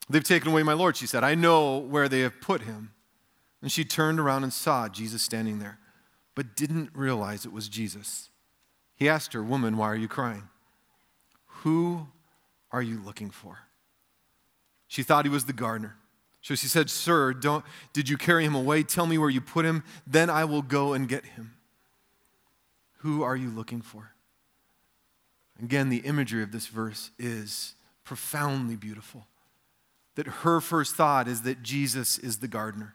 They've 0.09 0.25
taken 0.25 0.51
away 0.51 0.63
my 0.63 0.73
Lord, 0.73 0.97
she 0.97 1.07
said. 1.07 1.25
I 1.25 1.35
know 1.35 1.79
where 1.79 2.09
they 2.09 2.21
have 2.21 2.41
put 2.41 2.63
him. 2.63 2.93
And 3.63 3.71
she 3.71 3.85
turned 3.85 4.19
around 4.19 4.43
and 4.43 4.53
saw 4.53 4.89
Jesus 4.89 5.23
standing 5.23 5.61
there, 5.61 5.79
but 6.35 6.57
didn't 6.57 6.91
realize 6.95 7.47
it 7.47 7.53
was 7.53 7.69
Jesus. 7.69 8.29
He 8.97 9.09
asked 9.09 9.33
her, 9.33 9.43
Woman, 9.43 9.77
why 9.77 9.87
are 9.87 9.97
you 9.97 10.09
crying? 10.09 10.49
Who 11.63 12.09
are 12.73 12.83
you 12.83 13.01
looking 13.05 13.31
for? 13.31 13.59
She 14.89 15.03
thought 15.03 15.25
he 15.25 15.31
was 15.31 15.45
the 15.45 15.53
gardener. 15.53 15.97
So 16.43 16.57
she 16.57 16.67
said, 16.67 16.91
Sir, 16.91 17.33
don't, 17.33 17.65
did 17.93 18.09
you 18.09 18.19
carry 18.19 18.45
him 18.45 18.57
away? 18.57 18.83
Tell 18.83 19.07
me 19.07 19.17
where 19.17 19.31
you 19.31 19.41
put 19.41 19.65
him, 19.65 19.85
then 20.07 20.29
I 20.29 20.45
will 20.45 20.63
go 20.63 20.93
and 20.93 21.09
get 21.09 21.25
him. 21.25 21.55
Who 22.99 23.23
are 23.23 23.37
you 23.37 23.49
looking 23.49 23.81
for? 23.81 24.12
Again, 25.63 25.89
the 25.89 25.99
imagery 25.99 26.43
of 26.43 26.51
this 26.51 26.67
verse 26.67 27.11
is 27.19 27.75
profoundly 28.05 28.77
beautiful. 28.77 29.27
That 30.17 30.27
her 30.27 30.61
first 30.61 30.97
thought 30.97 31.29
is 31.29 31.43
that 31.43 31.63
Jesus 31.63 32.19
is 32.19 32.39
the 32.39 32.49
gardener. 32.49 32.95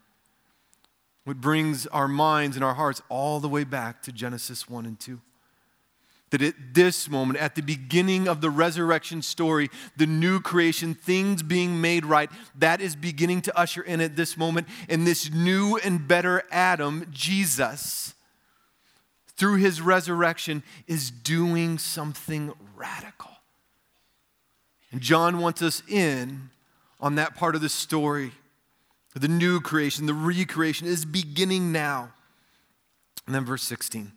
What 1.24 1.42
brings 1.42 1.88
our 1.88 2.08
minds 2.08 2.56
and 2.56 2.64
our 2.64 2.76
hearts 2.76 3.02
all 3.10 3.40
the 3.40 3.50
way 3.50 3.64
back 3.64 4.02
to 4.04 4.12
Genesis 4.12 4.70
1 4.70 4.86
and 4.86 5.00
2. 5.00 5.20
That 6.30 6.42
at 6.42 6.56
this 6.74 7.10
moment, 7.10 7.40
at 7.40 7.56
the 7.56 7.62
beginning 7.62 8.28
of 8.28 8.42
the 8.42 8.50
resurrection 8.50 9.22
story, 9.22 9.70
the 9.96 10.06
new 10.06 10.42
creation, 10.42 10.94
things 10.94 11.42
being 11.42 11.80
made 11.80 12.06
right, 12.06 12.30
that 12.56 12.82
is 12.82 12.98
beginning 12.98 13.42
to 13.44 13.58
usher 13.58 13.82
in 13.82 14.02
at 14.02 14.18
this 14.18 14.36
moment. 14.36 14.68
And 14.90 15.08
this 15.08 15.32
new 15.32 15.78
and 15.78 16.06
better 16.06 16.44
Adam, 16.52 17.06
Jesus, 17.12 18.14
through 19.38 19.58
his 19.58 19.82
resurrection, 19.82 20.64
is 20.88 21.12
doing 21.12 21.78
something 21.78 22.54
radical. 22.76 23.32
And 24.92 25.02
John 25.02 25.40
wants 25.40 25.62
us 25.62 25.84
in 25.88 26.50
on 27.00 27.16
that 27.16 27.36
part 27.36 27.56
of 27.56 27.62
the 27.62 27.70
story. 27.70 28.32
The 29.16 29.28
new 29.28 29.60
creation, 29.60 30.06
the 30.06 30.14
recreation 30.14 30.88
is 30.88 31.06
beginning 31.06 31.72
now. 31.72 32.12
And 33.26 33.36
then 33.36 33.46
verse 33.46 33.64
16 33.64 34.12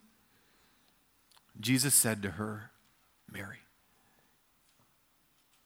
Jesus 1.58 1.94
said 1.94 2.22
to 2.22 2.30
her, 2.32 2.70
Mary. 3.30 3.58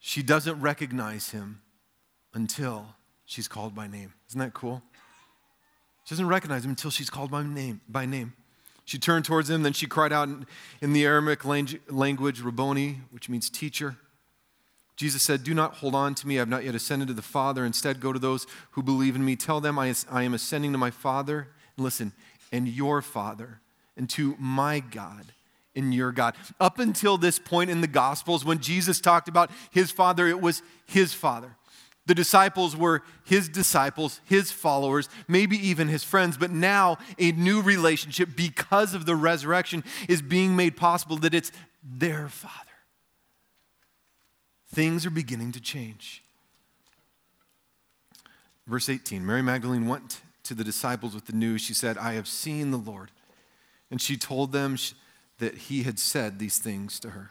She 0.01 0.23
doesn't 0.23 0.61
recognize 0.61 1.31
him 1.31 1.63
until 2.35 2.95
she's 3.25 3.49
called 3.49 3.75
by 3.75 3.87
name. 3.87 4.13
Isn't 4.29 4.41
that 4.41 4.53
cool? 4.55 4.83
She 6.05 6.15
doesn't 6.15 6.29
recognize 6.29 6.65
him 6.65 6.71
until 6.71 6.91
she's 6.91 7.09
called 7.09 7.31
by 7.31 7.43
name. 7.43 7.81
By 7.89 8.07
name. 8.07 8.35
She 8.85 8.99
turned 8.99 9.25
towards 9.25 9.49
him, 9.49 9.63
then 9.63 9.73
she 9.73 9.87
cried 9.87 10.13
out 10.13 10.29
in, 10.29 10.47
in 10.81 10.93
the 10.93 11.05
Aramaic 11.05 11.45
language, 11.45 12.41
Rabboni, 12.41 13.01
which 13.11 13.29
means 13.29 13.49
teacher. 13.49 13.97
Jesus 14.97 15.23
said, 15.23 15.43
Do 15.43 15.55
not 15.55 15.77
hold 15.77 15.95
on 15.95 16.15
to 16.17 16.29
me. 16.29 16.37
I 16.37 16.41
have 16.41 16.49
not 16.49 16.65
yet 16.65 16.75
ascended 16.75 17.09
to 17.09 17.15
the 17.15 17.23
Father. 17.23 17.65
Instead, 17.65 18.01
go 18.01 18.13
to 18.13 18.19
those 18.19 18.47
who 18.73 18.83
believe 18.83 19.17
in 19.17 19.25
me. 19.25 19.37
Tell 19.37 19.61
them 19.61 19.79
I, 19.79 19.95
I 20.11 20.23
am 20.23 20.35
ascending 20.35 20.73
to 20.73 20.79
my 20.79 20.91
Father. 20.91 21.49
Listen, 21.77 22.13
and 22.53 22.69
your 22.69 23.03
Father, 23.03 23.61
and 23.97 24.09
to 24.11 24.37
my 24.39 24.81
God 24.81 25.33
and 25.77 25.93
your 25.93 26.13
God. 26.13 26.37
Up 26.61 26.79
until 26.79 27.17
this 27.17 27.39
point 27.39 27.71
in 27.71 27.81
the 27.81 27.87
Gospels, 27.87 28.45
when 28.45 28.61
Jesus 28.61 29.01
talked 29.01 29.29
about 29.29 29.51
his 29.71 29.91
Father, 29.91 30.29
it 30.29 30.41
was 30.41 30.63
his 30.87 31.13
Father. 31.13 31.57
The 32.07 32.15
disciples 32.15 32.77
were 32.77 33.03
his 33.25 33.49
disciples, 33.49 34.21
his 34.25 34.53
followers, 34.53 35.09
maybe 35.27 35.57
even 35.57 35.89
his 35.89 36.05
friends, 36.05 36.37
but 36.37 36.51
now 36.51 36.99
a 37.19 37.33
new 37.33 37.63
relationship 37.63 38.31
because 38.37 38.95
of 38.95 39.07
the 39.07 39.17
resurrection 39.17 39.85
is 40.09 40.21
being 40.21 40.55
made 40.55 40.77
possible 40.77 41.17
that 41.19 41.35
it's 41.35 41.51
their 41.83 42.29
Father 42.29 42.65
things 44.75 45.07
are 45.07 45.11
beginning 45.11 45.53
to 45.53 45.61
change. 45.61 46.23
Verse 48.67 48.89
18 48.89 49.25
Mary 49.25 49.43
Magdalene 49.43 49.87
went 49.87 50.21
to 50.43 50.55
the 50.55 50.65
disciples 50.65 51.15
with 51.15 51.27
the 51.27 51.33
news. 51.33 51.63
She 51.63 51.75
said, 51.75 51.97
I 51.97 52.15
have 52.15 52.29
seen 52.29 52.71
the 52.71 52.77
Lord. 52.77 53.11
And 53.91 54.01
she 54.01 54.17
told 54.17 54.53
them 54.53 54.77
that 55.39 55.55
he 55.55 55.85
had 55.85 55.99
said 55.99 56.39
these 56.39 56.59
things 56.59 56.99
to 57.01 57.11
her. 57.11 57.31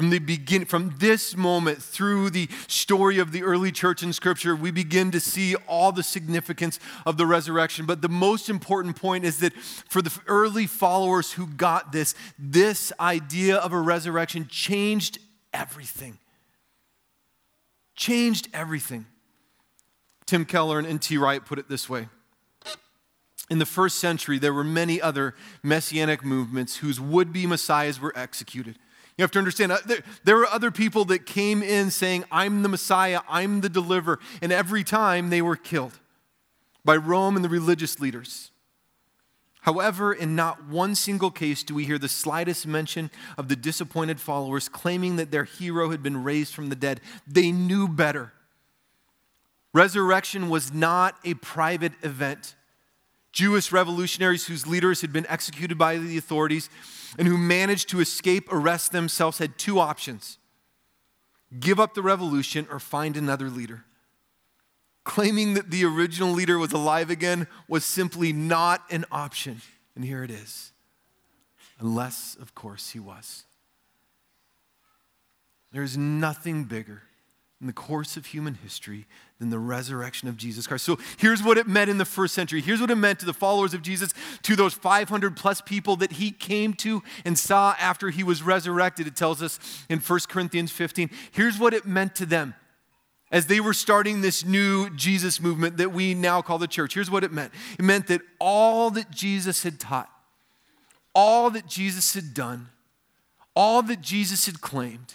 From 0.00 0.08
the 0.08 0.18
beginning, 0.18 0.66
from 0.66 0.94
this 0.96 1.36
moment 1.36 1.82
through 1.82 2.30
the 2.30 2.48
story 2.68 3.18
of 3.18 3.32
the 3.32 3.42
early 3.42 3.70
church 3.70 4.02
in 4.02 4.14
Scripture, 4.14 4.56
we 4.56 4.70
begin 4.70 5.10
to 5.10 5.20
see 5.20 5.56
all 5.68 5.92
the 5.92 6.02
significance 6.02 6.80
of 7.04 7.18
the 7.18 7.26
resurrection. 7.26 7.84
But 7.84 8.00
the 8.00 8.08
most 8.08 8.48
important 8.48 8.96
point 8.96 9.26
is 9.26 9.40
that 9.40 9.52
for 9.52 10.00
the 10.00 10.18
early 10.26 10.66
followers 10.66 11.32
who 11.32 11.46
got 11.46 11.92
this, 11.92 12.14
this 12.38 12.94
idea 12.98 13.58
of 13.58 13.74
a 13.74 13.78
resurrection 13.78 14.46
changed 14.48 15.18
everything. 15.52 16.18
Changed 17.94 18.48
everything. 18.54 19.04
Tim 20.24 20.46
Keller 20.46 20.78
and 20.78 20.88
N.T. 20.88 21.18
Wright 21.18 21.44
put 21.44 21.58
it 21.58 21.68
this 21.68 21.90
way. 21.90 22.08
In 23.50 23.58
the 23.58 23.66
first 23.66 23.98
century, 23.98 24.38
there 24.38 24.54
were 24.54 24.64
many 24.64 24.98
other 24.98 25.34
messianic 25.62 26.24
movements 26.24 26.76
whose 26.76 26.98
would 26.98 27.34
be 27.34 27.46
messiahs 27.46 28.00
were 28.00 28.14
executed. 28.16 28.78
You 29.20 29.24
have 29.24 29.32
to 29.32 29.38
understand, 29.38 29.70
uh, 29.70 29.78
there, 29.84 29.98
there 30.24 30.36
were 30.38 30.46
other 30.46 30.70
people 30.70 31.04
that 31.04 31.26
came 31.26 31.62
in 31.62 31.90
saying, 31.90 32.24
I'm 32.32 32.62
the 32.62 32.70
Messiah, 32.70 33.20
I'm 33.28 33.60
the 33.60 33.68
deliverer, 33.68 34.18
and 34.40 34.50
every 34.50 34.82
time 34.82 35.28
they 35.28 35.42
were 35.42 35.56
killed 35.56 36.00
by 36.86 36.96
Rome 36.96 37.36
and 37.36 37.44
the 37.44 37.50
religious 37.50 38.00
leaders. 38.00 38.50
However, 39.60 40.14
in 40.14 40.34
not 40.34 40.64
one 40.68 40.94
single 40.94 41.30
case 41.30 41.62
do 41.62 41.74
we 41.74 41.84
hear 41.84 41.98
the 41.98 42.08
slightest 42.08 42.66
mention 42.66 43.10
of 43.36 43.48
the 43.48 43.56
disappointed 43.56 44.22
followers 44.22 44.70
claiming 44.70 45.16
that 45.16 45.30
their 45.30 45.44
hero 45.44 45.90
had 45.90 46.02
been 46.02 46.24
raised 46.24 46.54
from 46.54 46.70
the 46.70 46.74
dead. 46.74 47.02
They 47.26 47.52
knew 47.52 47.88
better. 47.88 48.32
Resurrection 49.74 50.48
was 50.48 50.72
not 50.72 51.16
a 51.26 51.34
private 51.34 51.92
event. 52.02 52.54
Jewish 53.32 53.72
revolutionaries 53.72 54.46
whose 54.46 54.66
leaders 54.66 55.00
had 55.00 55.12
been 55.12 55.26
executed 55.28 55.78
by 55.78 55.98
the 55.98 56.18
authorities 56.18 56.68
and 57.18 57.28
who 57.28 57.38
managed 57.38 57.88
to 57.90 58.00
escape 58.00 58.52
arrest 58.52 58.92
themselves 58.92 59.38
had 59.38 59.58
two 59.58 59.78
options 59.78 60.38
give 61.58 61.80
up 61.80 61.94
the 61.94 62.02
revolution 62.02 62.66
or 62.70 62.78
find 62.78 63.16
another 63.16 63.50
leader 63.50 63.84
claiming 65.04 65.54
that 65.54 65.70
the 65.70 65.84
original 65.84 66.30
leader 66.30 66.58
was 66.58 66.72
alive 66.72 67.10
again 67.10 67.46
was 67.66 67.84
simply 67.84 68.32
not 68.32 68.84
an 68.90 69.04
option. 69.10 69.60
And 69.96 70.04
here 70.04 70.22
it 70.22 70.30
is. 70.30 70.72
Unless, 71.78 72.36
of 72.40 72.54
course, 72.54 72.90
he 72.90 73.00
was. 73.00 73.44
There's 75.72 75.96
nothing 75.96 76.64
bigger 76.64 77.02
in 77.60 77.66
the 77.66 77.72
course 77.72 78.16
of 78.16 78.26
human 78.26 78.54
history 78.54 79.06
than 79.38 79.50
the 79.50 79.58
resurrection 79.58 80.28
of 80.28 80.36
Jesus 80.36 80.66
Christ. 80.66 80.84
So 80.84 80.98
here's 81.18 81.42
what 81.42 81.58
it 81.58 81.66
meant 81.66 81.90
in 81.90 81.98
the 81.98 82.06
first 82.06 82.34
century. 82.34 82.62
Here's 82.62 82.80
what 82.80 82.90
it 82.90 82.96
meant 82.96 83.18
to 83.20 83.26
the 83.26 83.34
followers 83.34 83.74
of 83.74 83.82
Jesus, 83.82 84.14
to 84.42 84.56
those 84.56 84.72
500 84.72 85.36
plus 85.36 85.60
people 85.60 85.96
that 85.96 86.12
he 86.12 86.30
came 86.30 86.72
to 86.74 87.02
and 87.24 87.38
saw 87.38 87.74
after 87.78 88.08
he 88.08 88.22
was 88.22 88.42
resurrected. 88.42 89.06
It 89.06 89.14
tells 89.14 89.42
us 89.42 89.58
in 89.90 89.98
1 89.98 90.20
Corinthians 90.28 90.72
15. 90.72 91.10
Here's 91.32 91.58
what 91.58 91.74
it 91.74 91.84
meant 91.84 92.14
to 92.16 92.26
them 92.26 92.54
as 93.30 93.46
they 93.46 93.60
were 93.60 93.74
starting 93.74 94.22
this 94.22 94.44
new 94.44 94.90
Jesus 94.90 95.40
movement 95.40 95.76
that 95.76 95.92
we 95.92 96.14
now 96.14 96.40
call 96.40 96.58
the 96.58 96.66
church. 96.66 96.94
Here's 96.94 97.10
what 97.10 97.24
it 97.24 97.32
meant 97.32 97.52
it 97.78 97.84
meant 97.84 98.06
that 98.06 98.22
all 98.38 98.90
that 98.90 99.10
Jesus 99.10 99.62
had 99.62 99.78
taught, 99.78 100.10
all 101.14 101.50
that 101.50 101.66
Jesus 101.66 102.14
had 102.14 102.32
done, 102.32 102.68
all 103.54 103.82
that 103.82 104.00
Jesus 104.00 104.46
had 104.46 104.62
claimed, 104.62 105.14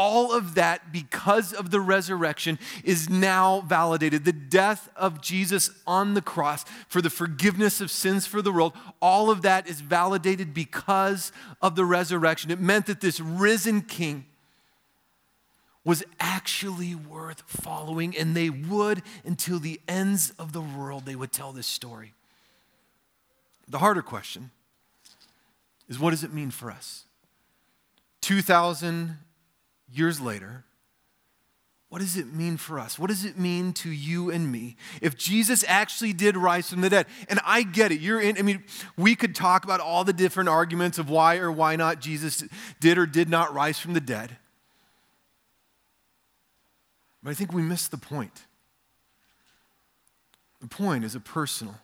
all 0.00 0.32
of 0.32 0.54
that, 0.54 0.92
because 0.92 1.52
of 1.52 1.70
the 1.70 1.78
resurrection, 1.78 2.58
is 2.82 3.10
now 3.10 3.60
validated. 3.66 4.24
The 4.24 4.32
death 4.32 4.88
of 4.96 5.20
Jesus 5.20 5.68
on 5.86 6.14
the 6.14 6.22
cross 6.22 6.64
for 6.88 7.02
the 7.02 7.10
forgiveness 7.10 7.82
of 7.82 7.90
sins 7.90 8.26
for 8.26 8.40
the 8.40 8.50
world, 8.50 8.72
all 9.02 9.30
of 9.30 9.42
that 9.42 9.68
is 9.68 9.82
validated 9.82 10.54
because 10.54 11.32
of 11.60 11.76
the 11.76 11.84
resurrection. 11.84 12.50
It 12.50 12.60
meant 12.60 12.86
that 12.86 13.02
this 13.02 13.20
risen 13.20 13.82
king 13.82 14.24
was 15.84 16.02
actually 16.18 16.94
worth 16.94 17.42
following, 17.46 18.16
and 18.16 18.34
they 18.34 18.48
would 18.48 19.02
until 19.26 19.58
the 19.58 19.82
ends 19.86 20.30
of 20.38 20.54
the 20.54 20.62
world, 20.62 21.04
they 21.04 21.14
would 21.14 21.30
tell 21.30 21.52
this 21.52 21.66
story. 21.66 22.14
The 23.68 23.78
harder 23.78 24.02
question 24.02 24.50
is 25.90 25.98
what 25.98 26.12
does 26.12 26.24
it 26.24 26.32
mean 26.32 26.50
for 26.50 26.70
us? 26.70 27.04
2,000 28.22 29.18
years 29.92 30.20
later, 30.20 30.64
what 31.90 31.98
does 32.00 32.16
it 32.16 32.32
mean 32.32 32.56
for 32.56 32.78
us? 32.78 33.00
What 33.00 33.08
does 33.08 33.24
it 33.24 33.36
mean 33.36 33.72
to 33.74 33.90
you 33.90 34.30
and 34.30 34.50
me 34.50 34.76
if 35.02 35.16
Jesus 35.16 35.64
actually 35.66 36.12
did 36.12 36.36
rise 36.36 36.70
from 36.70 36.82
the 36.82 36.88
dead? 36.88 37.06
And 37.28 37.40
I 37.44 37.64
get 37.64 37.90
it. 37.90 38.00
You're 38.00 38.20
in, 38.20 38.38
I 38.38 38.42
mean, 38.42 38.62
we 38.96 39.16
could 39.16 39.34
talk 39.34 39.64
about 39.64 39.80
all 39.80 40.04
the 40.04 40.12
different 40.12 40.48
arguments 40.48 40.98
of 40.98 41.10
why 41.10 41.38
or 41.38 41.50
why 41.50 41.74
not 41.74 42.00
Jesus 42.00 42.44
did 42.78 42.96
or 42.96 43.06
did 43.06 43.28
not 43.28 43.52
rise 43.52 43.80
from 43.80 43.94
the 43.94 44.00
dead. 44.00 44.36
But 47.24 47.30
I 47.30 47.34
think 47.34 47.52
we 47.52 47.60
miss 47.60 47.88
the 47.88 47.98
point. 47.98 48.44
The 50.60 50.68
point 50.68 51.04
is 51.04 51.16
a 51.16 51.20
personal 51.20 51.74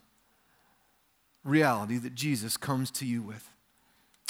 reality 1.42 1.98
that 1.98 2.14
Jesus 2.14 2.56
comes 2.56 2.92
to 2.92 3.06
you 3.06 3.22
with. 3.22 3.50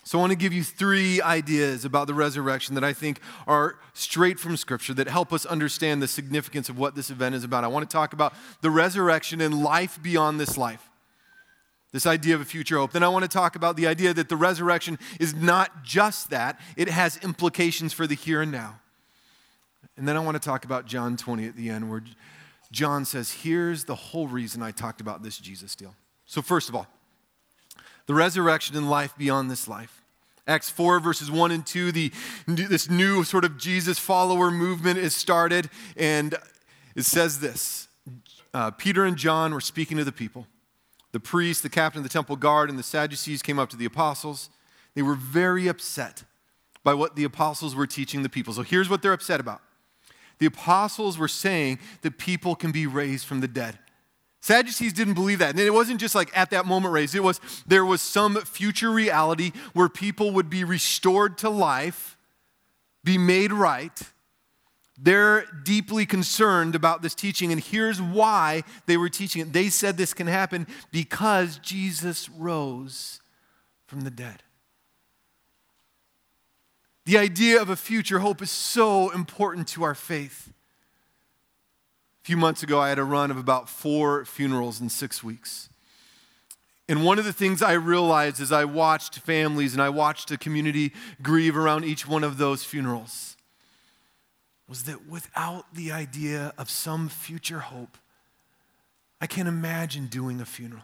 So 0.06 0.18
I 0.18 0.20
want 0.20 0.30
to 0.30 0.36
give 0.36 0.52
you 0.52 0.62
three 0.62 1.20
ideas 1.20 1.84
about 1.84 2.06
the 2.06 2.14
resurrection 2.14 2.76
that 2.76 2.84
I 2.84 2.92
think 2.92 3.18
are 3.48 3.80
straight 3.92 4.38
from 4.38 4.56
Scripture 4.56 4.94
that 4.94 5.08
help 5.08 5.32
us 5.32 5.44
understand 5.44 6.00
the 6.00 6.06
significance 6.06 6.68
of 6.68 6.78
what 6.78 6.94
this 6.94 7.10
event 7.10 7.34
is 7.34 7.42
about. 7.42 7.64
I 7.64 7.66
want 7.66 7.90
to 7.90 7.92
talk 7.92 8.12
about 8.12 8.32
the 8.60 8.70
resurrection 8.70 9.40
and 9.40 9.64
life 9.64 10.00
beyond 10.00 10.38
this 10.38 10.56
life. 10.56 10.90
This 11.90 12.06
idea 12.06 12.36
of 12.36 12.40
a 12.40 12.44
future 12.44 12.76
hope. 12.76 12.92
Then 12.92 13.02
I 13.02 13.08
want 13.08 13.25
to 13.25 13.28
talk 13.28 13.56
about 13.56 13.75
the 13.75 13.88
idea 13.88 14.14
that 14.14 14.28
the 14.28 14.36
resurrection 14.36 14.96
is 15.18 15.34
not 15.34 15.82
just 15.82 16.30
that, 16.30 16.60
it 16.76 16.88
has 16.88 17.16
implications 17.25 17.92
for 17.92 18.06
the 18.06 18.14
here 18.14 18.42
and 18.42 18.52
now. 18.52 18.78
And 19.96 20.06
then 20.06 20.16
I 20.16 20.20
want 20.20 20.40
to 20.40 20.48
talk 20.48 20.64
about 20.64 20.86
John 20.86 21.16
20 21.16 21.48
at 21.48 21.56
the 21.56 21.68
end, 21.68 21.90
where 21.90 22.04
John 22.70 23.04
says, 23.04 23.32
Here's 23.32 23.86
the 23.86 23.96
whole 23.96 24.28
reason 24.28 24.62
I 24.62 24.70
talked 24.70 25.00
about 25.00 25.25
this 25.25 25.36
Jesus 25.36 25.75
deal. 25.75 25.96
So, 26.26 26.42
first 26.42 26.68
of 26.68 26.76
all, 26.76 26.86
the 28.06 28.14
resurrection 28.14 28.76
and 28.76 28.88
life 28.88 29.14
beyond 29.16 29.50
this 29.50 29.68
life. 29.68 30.02
Acts 30.48 30.70
4, 30.70 31.00
verses 31.00 31.30
1 31.30 31.50
and 31.50 31.66
2, 31.66 31.90
the, 31.90 32.12
this 32.46 32.88
new 32.88 33.25
sort 33.25 33.44
of 33.44 33.58
Jesus 33.58 33.98
follower 33.98 34.50
movement 34.50 34.98
is 34.98 35.14
started, 35.14 35.68
and 35.96 36.36
it 36.94 37.04
says 37.04 37.40
this 37.40 37.88
uh, 38.54 38.70
Peter 38.70 39.04
and 39.04 39.16
John 39.16 39.52
were 39.52 39.60
speaking 39.60 39.96
to 39.98 40.04
the 40.04 40.12
people. 40.12 40.46
The 41.12 41.20
priest, 41.20 41.62
the 41.62 41.68
captain 41.68 41.98
of 41.98 42.04
the 42.04 42.10
temple 42.10 42.36
guard, 42.36 42.70
and 42.70 42.78
the 42.78 42.82
Sadducees 42.84 43.42
came 43.42 43.58
up 43.58 43.70
to 43.70 43.76
the 43.76 43.84
apostles. 43.84 44.50
They 44.94 45.02
were 45.02 45.14
very 45.14 45.66
upset 45.66 46.25
by 46.84 46.94
what 46.94 47.16
the 47.16 47.25
apostles 47.25 47.75
were 47.75 47.86
teaching 47.86 48.22
the 48.22 48.28
people. 48.28 48.54
So 48.54 48.62
here's 48.62 48.88
what 48.88 49.02
they're 49.02 49.12
upset 49.12 49.40
about 49.40 49.60
the 50.38 50.46
apostles 50.46 51.18
were 51.18 51.28
saying 51.28 51.78
that 52.02 52.18
people 52.18 52.54
can 52.54 52.70
be 52.70 52.86
raised 52.86 53.26
from 53.26 53.40
the 53.40 53.48
dead. 53.48 53.78
Sadducees 54.40 54.92
didn't 54.92 55.14
believe 55.14 55.40
that. 55.40 55.50
And 55.50 55.58
it 55.58 55.72
wasn't 55.72 56.00
just 56.00 56.14
like 56.14 56.36
at 56.36 56.50
that 56.50 56.66
moment 56.66 56.92
raised, 56.92 57.14
it 57.14 57.22
was 57.22 57.40
there 57.66 57.84
was 57.84 58.00
some 58.00 58.36
future 58.42 58.90
reality 58.90 59.52
where 59.72 59.88
people 59.88 60.32
would 60.32 60.48
be 60.48 60.62
restored 60.62 61.38
to 61.38 61.50
life, 61.50 62.16
be 63.02 63.18
made 63.18 63.52
right. 63.52 64.00
They're 64.98 65.44
deeply 65.62 66.06
concerned 66.06 66.74
about 66.74 67.02
this 67.02 67.14
teaching, 67.14 67.52
and 67.52 67.60
here's 67.60 68.00
why 68.00 68.62
they 68.86 68.96
were 68.96 69.10
teaching 69.10 69.42
it. 69.42 69.52
They 69.52 69.68
said 69.68 69.96
this 69.96 70.14
can 70.14 70.26
happen 70.26 70.66
because 70.90 71.58
Jesus 71.58 72.30
rose 72.30 73.20
from 73.86 74.02
the 74.02 74.10
dead. 74.10 74.42
The 77.04 77.18
idea 77.18 77.60
of 77.60 77.68
a 77.68 77.76
future 77.76 78.20
hope 78.20 78.42
is 78.42 78.50
so 78.50 79.10
important 79.10 79.68
to 79.68 79.84
our 79.84 79.94
faith. 79.94 80.52
A 82.26 82.33
few 82.35 82.37
months 82.37 82.64
ago, 82.64 82.80
I 82.80 82.88
had 82.88 82.99
a 82.99 83.04
run 83.04 83.30
of 83.30 83.37
about 83.37 83.68
four 83.68 84.25
funerals 84.25 84.80
in 84.80 84.88
six 84.88 85.23
weeks. 85.23 85.68
And 86.88 87.04
one 87.04 87.21
of 87.21 87.25
the 87.25 87.33
things 87.33 87.62
I 87.62 87.75
realized 87.75 88.40
as 88.40 88.50
I 88.50 88.64
watched 88.64 89.21
families 89.21 89.75
and 89.75 89.80
I 89.80 89.90
watched 89.90 90.33
a 90.33 90.37
community 90.37 90.92
grieve 91.23 91.56
around 91.56 91.85
each 91.85 92.09
one 92.09 92.25
of 92.25 92.37
those 92.37 92.64
funerals 92.64 93.37
was 94.68 94.83
that 94.87 95.06
without 95.06 95.73
the 95.73 95.92
idea 95.92 96.52
of 96.59 96.68
some 96.68 97.09
future 97.09 97.61
hope, 97.61 97.97
I 99.21 99.28
can't 99.28 99.47
imagine 99.47 100.09
doing 100.09 100.40
a 100.40 100.45
funeral. 100.45 100.83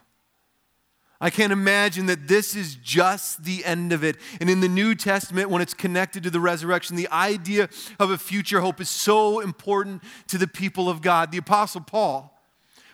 I 1.23 1.31
can't 1.31 1.53
imagine 1.53 2.07
that 2.07 2.27
this 2.27 2.57
is 2.57 2.75
just 2.75 3.45
the 3.45 3.65
end 3.65 3.93
of 3.93 4.03
it. 4.03 4.17
And 4.41 4.51
in 4.51 4.61
the 4.61 4.69
New 4.69 4.97
Testament, 4.97 5.51
when 5.51 5.63
it's 5.63 5.73
connected 5.73 6.25
to 6.25 6.31
the 6.31 6.41
resurrection, 6.41 6.97
the 6.97 7.09
idea 7.13 7.69
of 8.01 8.11
a 8.11 8.19
future 8.19 8.61
hope 8.61 8.81
is 8.81 8.91
so 8.91 9.39
important 9.39 10.03
to 10.27 10.37
the 10.37 10.49
people 10.49 10.91
of 10.91 11.01
God. 11.01 11.31
The 11.31 11.39
Apostle 11.39 11.83
Paul, 11.83 12.37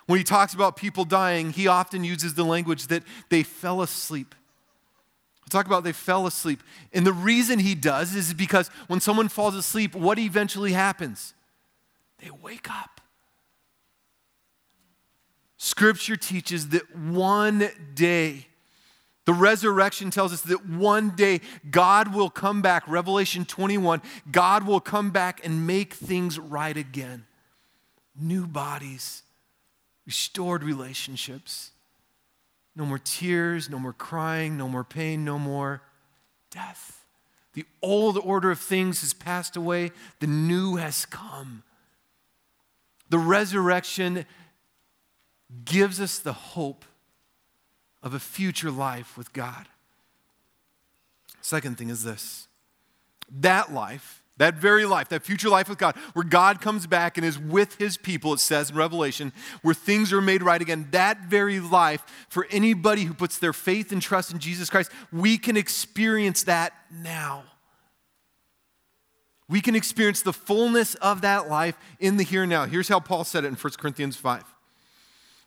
when 0.06 0.18
he 0.18 0.24
talks 0.24 0.52
about 0.52 0.76
people 0.76 1.06
dying, 1.06 1.52
he 1.52 1.66
often 1.68 2.04
uses 2.04 2.34
the 2.34 2.44
language 2.44 2.88
that 2.88 3.02
they 3.30 3.42
fell 3.42 3.80
asleep. 3.80 4.34
Talk 5.48 5.64
about 5.64 5.82
they 5.82 5.92
fell 5.92 6.26
asleep. 6.26 6.62
And 6.92 7.06
the 7.06 7.12
reason 7.14 7.58
he 7.58 7.74
does 7.74 8.14
is 8.14 8.34
because 8.34 8.68
when 8.86 9.00
someone 9.00 9.28
falls 9.28 9.54
asleep, 9.54 9.94
what 9.94 10.18
eventually 10.18 10.72
happens? 10.72 11.32
They 12.18 12.30
wake 12.30 12.70
up. 12.70 12.97
Scripture 15.58 16.16
teaches 16.16 16.68
that 16.68 16.96
one 16.96 17.68
day, 17.94 18.46
the 19.24 19.32
resurrection 19.32 20.10
tells 20.10 20.32
us 20.32 20.40
that 20.42 20.66
one 20.66 21.10
day 21.10 21.40
God 21.68 22.14
will 22.14 22.30
come 22.30 22.62
back. 22.62 22.86
Revelation 22.86 23.44
21 23.44 24.00
God 24.30 24.66
will 24.66 24.80
come 24.80 25.10
back 25.10 25.44
and 25.44 25.66
make 25.66 25.94
things 25.94 26.38
right 26.38 26.76
again. 26.76 27.26
New 28.18 28.46
bodies, 28.46 29.22
restored 30.06 30.62
relationships. 30.62 31.72
No 32.76 32.86
more 32.86 32.98
tears, 32.98 33.68
no 33.68 33.80
more 33.80 33.92
crying, 33.92 34.56
no 34.56 34.68
more 34.68 34.84
pain, 34.84 35.24
no 35.24 35.38
more 35.38 35.82
death. 36.52 37.04
The 37.54 37.64
old 37.82 38.16
order 38.16 38.52
of 38.52 38.60
things 38.60 39.00
has 39.00 39.12
passed 39.12 39.56
away, 39.56 39.90
the 40.20 40.28
new 40.28 40.76
has 40.76 41.04
come. 41.04 41.64
The 43.10 43.18
resurrection 43.18 44.26
gives 45.64 46.00
us 46.00 46.18
the 46.18 46.32
hope 46.32 46.84
of 48.02 48.14
a 48.14 48.20
future 48.20 48.70
life 48.70 49.16
with 49.16 49.32
God. 49.32 49.66
Second 51.40 51.78
thing 51.78 51.88
is 51.88 52.04
this 52.04 52.48
that 53.30 53.72
life, 53.72 54.22
that 54.38 54.54
very 54.54 54.86
life, 54.86 55.08
that 55.08 55.22
future 55.22 55.48
life 55.48 55.68
with 55.68 55.78
God, 55.78 55.96
where 56.14 56.24
God 56.24 56.60
comes 56.60 56.86
back 56.86 57.18
and 57.18 57.26
is 57.26 57.38
with 57.38 57.74
his 57.76 57.96
people, 57.96 58.32
it 58.32 58.40
says 58.40 58.70
in 58.70 58.76
Revelation, 58.76 59.32
where 59.62 59.74
things 59.74 60.12
are 60.12 60.20
made 60.20 60.42
right 60.42 60.60
again, 60.60 60.88
that 60.92 61.24
very 61.24 61.60
life, 61.60 62.04
for 62.28 62.46
anybody 62.50 63.04
who 63.04 63.12
puts 63.12 63.38
their 63.38 63.52
faith 63.52 63.92
and 63.92 64.00
trust 64.00 64.32
in 64.32 64.38
Jesus 64.38 64.70
Christ, 64.70 64.90
we 65.12 65.36
can 65.36 65.56
experience 65.56 66.44
that 66.44 66.72
now. 66.90 67.44
We 69.48 69.60
can 69.60 69.74
experience 69.74 70.22
the 70.22 70.32
fullness 70.32 70.94
of 70.96 71.22
that 71.22 71.48
life 71.48 71.76
in 71.98 72.18
the 72.18 72.24
here 72.24 72.42
and 72.42 72.50
now. 72.50 72.66
Here's 72.66 72.88
how 72.88 73.00
Paul 73.00 73.24
said 73.24 73.44
it 73.44 73.48
in 73.48 73.54
1 73.54 73.72
Corinthians 73.78 74.16
5. 74.16 74.44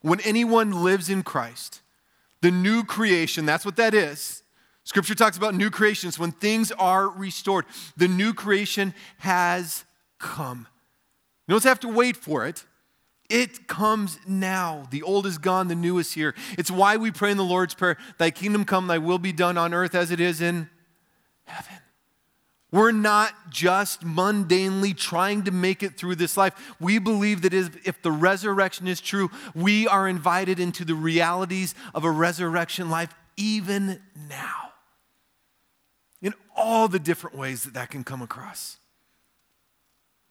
When 0.02 0.20
anyone 0.22 0.84
lives 0.84 1.10
in 1.10 1.24
Christ, 1.24 1.82
the 2.42 2.52
new 2.52 2.84
creation, 2.84 3.46
that's 3.46 3.66
what 3.66 3.76
that 3.76 3.94
is. 3.94 4.44
Scripture 4.84 5.16
talks 5.16 5.38
about 5.38 5.54
new 5.54 5.70
creations 5.70 6.18
when 6.18 6.32
things 6.32 6.72
are 6.74 7.08
restored. 7.08 7.66
The 7.98 8.08
new 8.08 8.34
creation 8.34 8.94
has 9.20 9.86
come. 10.18 10.68
You 11.48 11.54
don't 11.54 11.64
have 11.64 11.80
to 11.82 11.88
wait 11.88 12.18
for 12.18 12.48
it. 12.48 12.66
It 13.30 13.68
comes 13.68 14.20
now. 14.28 14.88
The 14.92 15.04
old 15.04 15.26
is 15.26 15.38
gone, 15.38 15.68
the 15.68 15.76
new 15.76 16.00
is 16.00 16.14
here. 16.14 16.36
It's 16.58 16.72
why 16.72 16.98
we 16.98 17.12
pray 17.12 17.32
in 17.32 17.38
the 17.38 17.46
Lord's 17.46 17.74
Prayer 17.74 17.98
Thy 18.18 18.32
kingdom 18.32 18.66
come, 18.66 18.88
thy 18.88 18.98
will 18.98 19.20
be 19.20 19.32
done 19.32 19.58
on 19.58 19.74
earth 19.74 19.96
as 19.96 20.12
it 20.12 20.20
is 20.20 20.42
in 20.42 20.70
heaven. 21.46 21.81
We're 22.72 22.94
not 22.94 23.34
just 23.50 24.06
mundanely 24.06 24.96
trying 24.96 25.44
to 25.44 25.52
make 25.52 25.84
it 25.84 25.98
through 25.98 26.16
this 26.16 26.38
life. 26.38 26.54
We 26.80 27.00
believe 27.00 27.42
that 27.42 27.54
if 27.54 28.02
the 28.02 28.12
resurrection 28.12 28.88
is 28.88 29.02
true, 29.02 29.30
we 29.54 29.88
are 29.88 30.08
invited 30.08 30.60
into 30.60 30.86
the 30.86 30.96
realities 30.96 31.76
of 31.94 32.06
a 32.06 32.12
resurrection 32.12 32.90
life 32.90 33.14
even 33.36 34.02
now. 34.30 34.72
In 36.22 36.34
all 36.56 36.88
the 36.88 37.00
different 37.00 37.38
ways 37.38 37.64
that 37.64 37.74
that 37.74 37.90
can 37.90 38.06
come 38.06 38.22
across. 38.22 38.78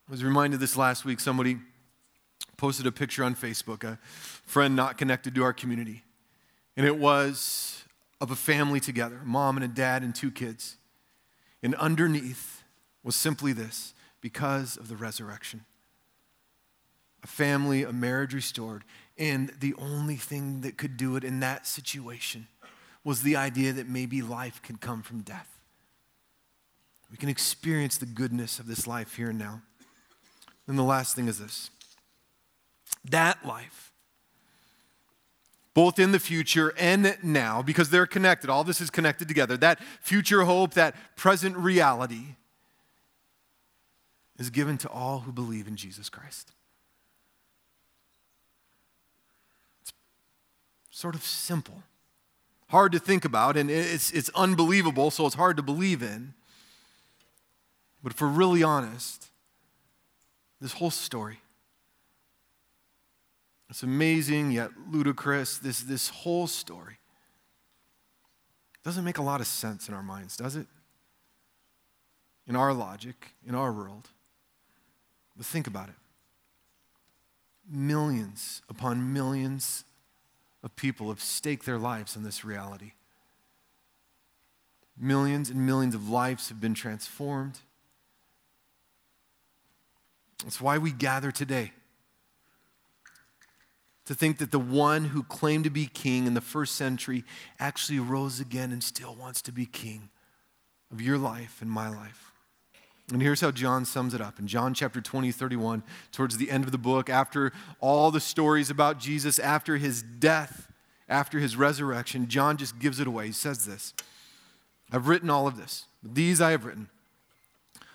I 0.09 0.13
was 0.13 0.25
reminded 0.25 0.61
this 0.61 0.77
last 0.77 1.05
week, 1.05 1.21
somebody 1.21 1.59
posted 2.57 2.87
a 2.87 2.93
picture 2.93 3.23
on 3.23 3.35
Facebook, 3.35 3.85
a 3.85 3.99
friend 4.45 4.75
not 4.75 4.97
connected 4.97 5.35
to 5.35 5.43
our 5.43 5.53
community. 5.53 6.05
And 6.77 6.87
it 6.87 6.97
was 6.97 7.85
of 8.21 8.31
a 8.31 8.37
family 8.37 8.81
together, 8.81 9.21
a 9.23 9.27
mom 9.27 9.57
and 9.57 9.65
a 9.65 9.69
dad 9.69 10.03
and 10.03 10.15
two 10.15 10.31
kids. 10.31 10.77
And 11.63 11.75
underneath 11.77 12.63
was 13.03 13.17
simply 13.17 13.53
this 13.53 13.95
because 14.21 14.77
of 14.77 14.89
the 14.89 14.97
resurrection. 14.97 15.65
A 17.23 17.27
family, 17.27 17.83
a 17.83 17.93
marriage 17.93 18.35
restored. 18.35 18.85
And 19.19 19.53
the 19.61 19.75
only 19.79 20.17
thing 20.17 20.63
that 20.63 20.79
could 20.79 20.97
do 20.97 21.17
it 21.17 21.25
in 21.25 21.41
that 21.41 21.67
situation 21.67 22.47
was 23.05 23.23
the 23.23 23.37
idea 23.37 23.73
that 23.73 23.89
maybe 23.89 24.23
life 24.23 24.63
can 24.63 24.77
come 24.77 25.03
from 25.03 25.21
death. 25.21 25.59
We 27.11 27.17
can 27.17 27.29
experience 27.29 27.99
the 27.99 28.07
goodness 28.07 28.59
of 28.59 28.67
this 28.67 28.87
life 28.87 29.17
here 29.17 29.31
and 29.31 29.39
now. 29.39 29.63
And 30.67 30.79
the 30.79 30.85
last 30.85 31.17
thing 31.17 31.29
is 31.29 31.39
this 31.39 31.71
that 33.05 33.45
life 33.47 33.90
both 35.81 35.99
in 35.99 36.13
the 36.13 36.21
future 36.21 36.75
and 36.77 37.17
now, 37.23 37.63
because 37.63 37.89
they're 37.89 38.05
connected. 38.05 38.51
All 38.51 38.65
this 38.65 38.83
is 38.83 38.91
connected 38.91 39.29
together. 39.29 39.57
That 39.57 39.81
future 40.03 40.43
hope, 40.43 40.75
that 40.75 40.95
present 41.17 41.57
reality 41.57 42.37
is 44.39 44.51
given 44.51 44.77
to 44.77 44.91
all 44.91 45.21
who 45.21 45.33
believe 45.33 45.67
in 45.67 45.77
Jesus 45.77 46.11
Christ. 46.11 46.53
It's 49.81 49.95
sort 50.91 51.15
of 51.15 51.23
simple, 51.23 51.83
hard 52.69 52.93
to 52.93 52.99
think 52.99 53.25
about, 53.25 53.57
and 53.57 53.71
it's, 53.71 54.11
it's 54.11 54.29
unbelievable, 54.35 55.11
so 55.11 55.25
it's 55.25 55.37
hard 55.37 55.57
to 55.57 55.63
believe 55.63 56.03
in. 56.03 56.35
But 58.03 58.13
if 58.13 58.21
we're 58.21 58.29
really 58.29 58.63
honest, 58.63 59.29
this 60.61 60.75
whole 60.75 60.91
story 60.91 61.39
it's 63.71 63.85
amazing 63.85 64.51
yet 64.51 64.71
ludicrous. 64.91 65.59
This, 65.59 65.81
this 65.81 66.09
whole 66.09 66.49
story 66.49 66.99
doesn't 68.85 69.05
make 69.05 69.19
a 69.19 69.23
lot 69.23 69.41
of 69.41 69.47
sense 69.47 69.89
in 69.89 69.95
our 69.95 70.03
minds, 70.03 70.37
does 70.37 70.57
it? 70.57 70.67
In 72.49 72.57
our 72.57 72.75
logic, 72.75 73.35
in 73.47 73.55
our 73.55 73.73
world. 73.73 74.09
But 75.37 75.47
think 75.47 75.69
about 75.69 75.89
it. 75.89 75.95
Millions 77.71 78.61
upon 78.69 79.13
millions 79.13 79.85
of 80.65 80.75
people 80.75 81.09
have 81.09 81.21
staked 81.21 81.65
their 81.65 81.79
lives 81.79 82.17
on 82.17 82.25
this 82.25 82.45
reality. 82.45 82.93
Millions 84.99 85.49
and 85.49 85.65
millions 85.65 85.95
of 85.95 86.09
lives 86.09 86.49
have 86.49 86.61
been 86.61 86.75
transformed. 86.75 87.61
That's 90.43 90.61
why 90.61 90.77
we 90.77 90.91
gather 90.91 91.31
today 91.31 91.73
to 94.11 94.17
think 94.17 94.39
that 94.39 94.51
the 94.51 94.59
one 94.59 95.05
who 95.05 95.23
claimed 95.23 95.63
to 95.63 95.71
be 95.71 95.87
king 95.87 96.27
in 96.27 96.35
the 96.35 96.41
first 96.41 96.75
century 96.75 97.23
actually 97.61 98.01
rose 98.01 98.41
again 98.41 98.73
and 98.73 98.83
still 98.83 99.15
wants 99.15 99.41
to 99.41 99.53
be 99.53 99.65
king 99.65 100.09
of 100.91 101.01
your 101.01 101.17
life 101.17 101.59
and 101.63 101.71
my 101.71 101.89
life. 101.89 102.33
And 103.13 103.23
here's 103.23 103.41
how 103.41 103.53
John 103.53 103.85
sums 103.85 104.13
it 104.13 104.21
up. 104.21 104.41
In 104.41 104.49
John 104.49 104.75
chapter 104.75 105.01
20, 105.01 105.31
31, 105.31 105.85
towards 106.11 106.39
the 106.39 106.51
end 106.51 106.65
of 106.65 106.73
the 106.73 106.77
book, 106.77 107.09
after 107.09 107.53
all 107.79 108.11
the 108.11 108.19
stories 108.19 108.69
about 108.69 108.99
Jesus, 108.99 109.39
after 109.39 109.77
his 109.77 110.03
death, 110.03 110.67
after 111.09 111.39
his 111.39 111.55
resurrection, 111.55 112.27
John 112.27 112.57
just 112.57 112.81
gives 112.81 112.99
it 112.99 113.07
away. 113.07 113.27
He 113.27 113.33
says 113.33 113.65
this 113.65 113.95
I've 114.91 115.07
written 115.07 115.31
all 115.31 115.47
of 115.47 115.57
this. 115.57 115.85
These 116.03 116.41
I 116.41 116.51
have 116.51 116.65
written 116.65 116.89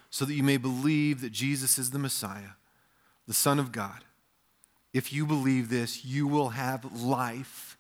so 0.10 0.23
that 0.23 0.34
you 0.34 0.43
may 0.43 0.56
believe 0.56 1.19
that 1.19 1.34
Jesus 1.34 1.78
is 1.78 1.91
the 1.91 1.99
Messiah, 1.99 2.51
the 3.28 3.34
Son 3.34 3.60
of 3.60 3.73
God. 3.73 4.06
If 4.96 5.12
you 5.12 5.26
believe 5.26 5.68
this, 5.68 6.06
you 6.06 6.26
will 6.26 6.52
have 6.52 7.02
life 7.02 7.78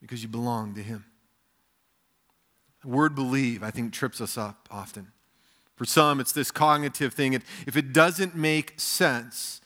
because 0.00 0.22
you 0.22 0.28
belong 0.28 0.76
to 0.76 0.80
Him. 0.80 1.04
The 2.82 2.88
word 2.88 3.16
believe, 3.16 3.64
I 3.64 3.72
think, 3.72 3.92
trips 3.92 4.20
us 4.20 4.38
up 4.38 4.68
often. 4.70 5.10
For 5.74 5.84
some, 5.84 6.20
it's 6.20 6.30
this 6.30 6.52
cognitive 6.52 7.14
thing. 7.14 7.32
If 7.32 7.76
it 7.76 7.92
doesn't 7.92 8.36
make 8.36 8.78
sense, 8.78 9.60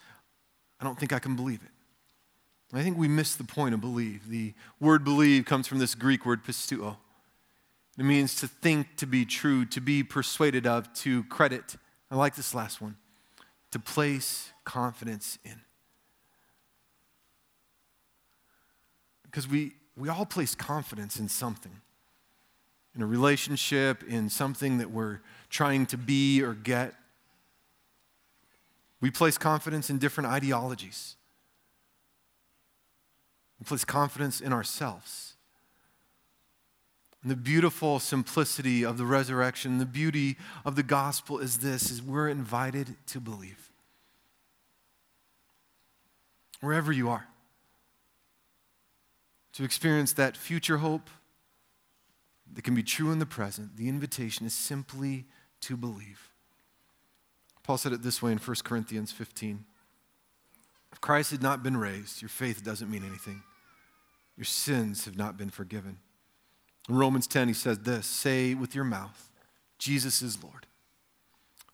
I 0.80 0.84
don't 0.84 0.98
think 0.98 1.12
I 1.12 1.18
can 1.18 1.36
believe 1.36 1.60
it. 1.62 2.74
I 2.74 2.82
think 2.82 2.96
we 2.96 3.08
miss 3.08 3.34
the 3.34 3.44
point 3.44 3.74
of 3.74 3.82
believe. 3.82 4.30
The 4.30 4.54
word 4.80 5.04
believe 5.04 5.44
comes 5.44 5.66
from 5.66 5.80
this 5.80 5.94
Greek 5.94 6.24
word 6.24 6.42
pisteuo. 6.42 6.96
It 7.98 8.04
means 8.06 8.36
to 8.36 8.48
think 8.48 8.96
to 8.96 9.06
be 9.06 9.26
true, 9.26 9.66
to 9.66 9.82
be 9.82 10.02
persuaded 10.02 10.66
of, 10.66 10.90
to 10.94 11.24
credit. 11.24 11.76
I 12.10 12.16
like 12.16 12.36
this 12.36 12.54
last 12.54 12.80
one. 12.80 12.96
To 13.72 13.78
place 13.78 14.50
confidence 14.64 15.38
in. 15.44 15.60
Because 19.26 19.48
we, 19.48 19.74
we 19.96 20.08
all 20.08 20.26
place 20.26 20.54
confidence 20.54 21.18
in 21.18 21.28
something 21.28 21.80
in 22.96 23.02
a 23.02 23.06
relationship, 23.06 24.02
in 24.04 24.30
something 24.30 24.78
that 24.78 24.90
we're 24.90 25.20
trying 25.50 25.84
to 25.86 25.98
be 25.98 26.42
or 26.42 26.54
get. 26.54 26.94
We 29.02 29.10
place 29.10 29.36
confidence 29.36 29.90
in 29.90 29.98
different 29.98 30.30
ideologies. 30.30 31.16
We 33.60 33.64
place 33.64 33.84
confidence 33.84 34.40
in 34.40 34.52
ourselves. 34.52 35.34
And 37.22 37.30
the 37.30 37.36
beautiful 37.36 37.98
simplicity 37.98 38.84
of 38.84 38.96
the 38.96 39.04
resurrection, 39.04 39.78
the 39.78 39.84
beauty 39.84 40.36
of 40.64 40.74
the 40.74 40.82
gospel 40.82 41.38
is 41.38 41.58
this 41.58 41.90
is 41.90 42.00
we're 42.00 42.28
invited 42.28 42.96
to 43.08 43.20
believe. 43.20 43.70
Wherever 46.60 46.92
you 46.92 47.10
are. 47.10 47.26
To 49.56 49.64
experience 49.64 50.12
that 50.12 50.36
future 50.36 50.76
hope 50.76 51.08
that 52.52 52.60
can 52.60 52.74
be 52.74 52.82
true 52.82 53.10
in 53.10 53.20
the 53.20 53.24
present, 53.24 53.78
the 53.78 53.88
invitation 53.88 54.44
is 54.44 54.52
simply 54.52 55.24
to 55.62 55.78
believe. 55.78 56.28
Paul 57.62 57.78
said 57.78 57.94
it 57.94 58.02
this 58.02 58.20
way 58.20 58.32
in 58.32 58.38
1 58.38 58.56
Corinthians 58.64 59.12
15. 59.12 59.64
If 60.92 61.00
Christ 61.00 61.30
had 61.30 61.42
not 61.42 61.62
been 61.62 61.78
raised, 61.78 62.20
your 62.20 62.28
faith 62.28 62.62
doesn't 62.62 62.90
mean 62.90 63.02
anything. 63.02 63.44
Your 64.36 64.44
sins 64.44 65.06
have 65.06 65.16
not 65.16 65.38
been 65.38 65.48
forgiven. 65.48 66.00
In 66.86 66.96
Romans 66.96 67.26
10, 67.26 67.48
he 67.48 67.54
says 67.54 67.78
this 67.78 68.06
Say 68.06 68.52
with 68.52 68.74
your 68.74 68.84
mouth, 68.84 69.30
Jesus 69.78 70.20
is 70.20 70.44
Lord. 70.44 70.66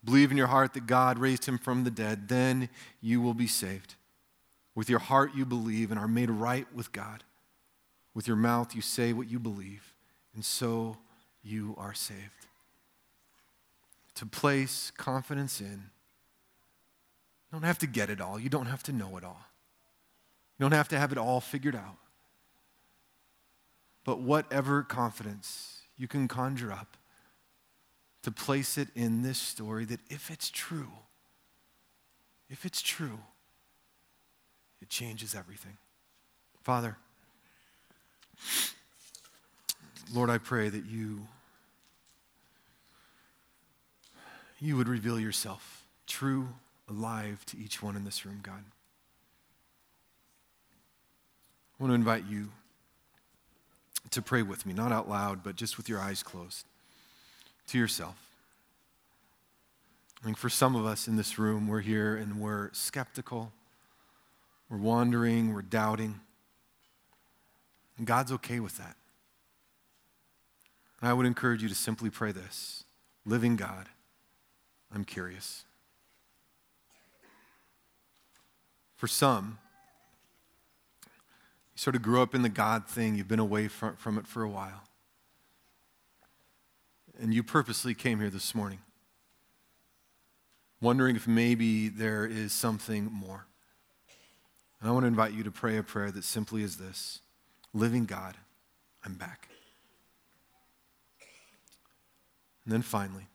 Believe 0.05 0.31
in 0.31 0.37
your 0.37 0.47
heart 0.47 0.73
that 0.75 0.87
God 0.87 1.19
raised 1.19 1.47
him 1.47 1.57
from 1.57 1.83
the 1.83 1.91
dead, 1.91 2.29
then 2.29 2.69
you 3.01 3.19
will 3.19 3.33
be 3.33 3.45
saved. 3.45 3.95
With 4.73 4.89
your 4.89 4.99
heart, 4.99 5.35
you 5.35 5.45
believe 5.45 5.91
and 5.91 5.99
are 5.99 6.07
made 6.07 6.29
right 6.29 6.65
with 6.73 6.93
God. 6.93 7.25
With 8.13 8.27
your 8.27 8.37
mouth, 8.37 8.75
you 8.75 8.81
say 8.81 9.13
what 9.13 9.29
you 9.29 9.39
believe, 9.39 9.93
and 10.35 10.45
so 10.45 10.97
you 11.41 11.75
are 11.77 11.93
saved. 11.93 12.19
To 14.15 14.25
place 14.25 14.91
confidence 14.95 15.59
in, 15.59 15.89
you 17.51 17.51
don't 17.51 17.63
have 17.63 17.79
to 17.79 17.87
get 17.87 18.09
it 18.09 18.21
all, 18.21 18.39
you 18.39 18.49
don't 18.49 18.67
have 18.67 18.83
to 18.83 18.93
know 18.93 19.17
it 19.17 19.23
all, 19.23 19.45
you 20.57 20.63
don't 20.63 20.73
have 20.73 20.89
to 20.89 20.99
have 20.99 21.11
it 21.11 21.17
all 21.17 21.41
figured 21.41 21.75
out. 21.75 21.97
But 24.03 24.19
whatever 24.19 24.83
confidence 24.83 25.81
you 25.97 26.07
can 26.07 26.27
conjure 26.27 26.71
up, 26.71 26.97
to 28.23 28.31
place 28.31 28.77
it 28.77 28.87
in 28.95 29.21
this 29.21 29.37
story 29.37 29.85
that 29.85 29.99
if 30.09 30.31
it's 30.31 30.49
true, 30.49 30.91
if 32.49 32.65
it's 32.65 32.81
true, 32.81 33.19
it 34.81 34.89
changes 34.89 35.35
everything. 35.35 35.77
Father, 36.61 36.97
Lord, 40.13 40.29
I 40.29 40.37
pray 40.37 40.69
that 40.69 40.85
you 40.85 41.27
you 44.59 44.77
would 44.77 44.87
reveal 44.87 45.19
yourself 45.19 45.83
true, 46.07 46.47
alive 46.89 47.45
to 47.47 47.57
each 47.57 47.83
one 47.83 47.97
in 47.97 48.05
this 48.05 48.25
room, 48.25 48.39
God. 48.41 48.63
I 51.79 51.83
want 51.83 51.91
to 51.91 51.95
invite 51.95 52.23
you 52.29 52.49
to 54.11 54.21
pray 54.21 54.41
with 54.41 54.65
me, 54.65 54.73
not 54.73 54.91
out 54.91 55.09
loud, 55.09 55.43
but 55.43 55.57
just 55.57 55.75
with 55.75 55.89
your 55.89 55.99
eyes 55.99 56.23
closed, 56.23 56.65
to 57.67 57.77
yourself. 57.77 58.15
I 60.21 60.25
think 60.25 60.37
for 60.37 60.49
some 60.49 60.77
of 60.77 60.85
us 60.85 61.09
in 61.09 61.17
this 61.17 61.37
room, 61.37 61.67
we're 61.67 61.81
here 61.81 62.15
and 62.15 62.39
we're 62.39 62.69
skeptical, 62.71 63.51
we're 64.69 64.77
wandering, 64.77 65.53
we're 65.53 65.61
doubting. 65.61 66.21
And 67.97 68.07
God's 68.07 68.31
okay 68.31 68.59
with 68.59 68.77
that. 68.77 68.95
And 71.01 71.09
I 71.09 71.13
would 71.13 71.25
encourage 71.25 71.61
you 71.61 71.69
to 71.69 71.75
simply 71.75 72.09
pray 72.09 72.31
this 72.31 72.85
Living 73.25 73.55
God, 73.55 73.89
I'm 74.93 75.03
curious. 75.03 75.65
For 78.95 79.07
some, 79.07 79.57
you 81.05 81.09
sort 81.75 81.97
of 81.97 82.01
grew 82.01 82.21
up 82.21 82.33
in 82.33 82.41
the 82.41 82.47
God 82.49 82.87
thing, 82.87 83.15
you've 83.15 83.27
been 83.27 83.39
away 83.39 83.67
from, 83.67 83.97
from 83.97 84.17
it 84.17 84.27
for 84.27 84.43
a 84.43 84.49
while. 84.49 84.83
And 87.19 87.33
you 87.33 87.43
purposely 87.43 87.93
came 87.93 88.19
here 88.19 88.29
this 88.29 88.55
morning, 88.55 88.79
wondering 90.81 91.17
if 91.17 91.27
maybe 91.27 91.89
there 91.89 92.25
is 92.25 92.53
something 92.53 93.09
more. 93.11 93.45
And 94.79 94.89
I 94.89 94.93
want 94.93 95.03
to 95.03 95.07
invite 95.07 95.33
you 95.33 95.43
to 95.43 95.51
pray 95.51 95.75
a 95.75 95.83
prayer 95.83 96.11
that 96.11 96.23
simply 96.23 96.63
is 96.63 96.77
this 96.77 97.19
Living 97.73 98.05
God, 98.05 98.37
I'm 99.05 99.15
back. 99.15 99.49
And 102.65 102.73
then 102.73 102.81
finally, 102.81 103.27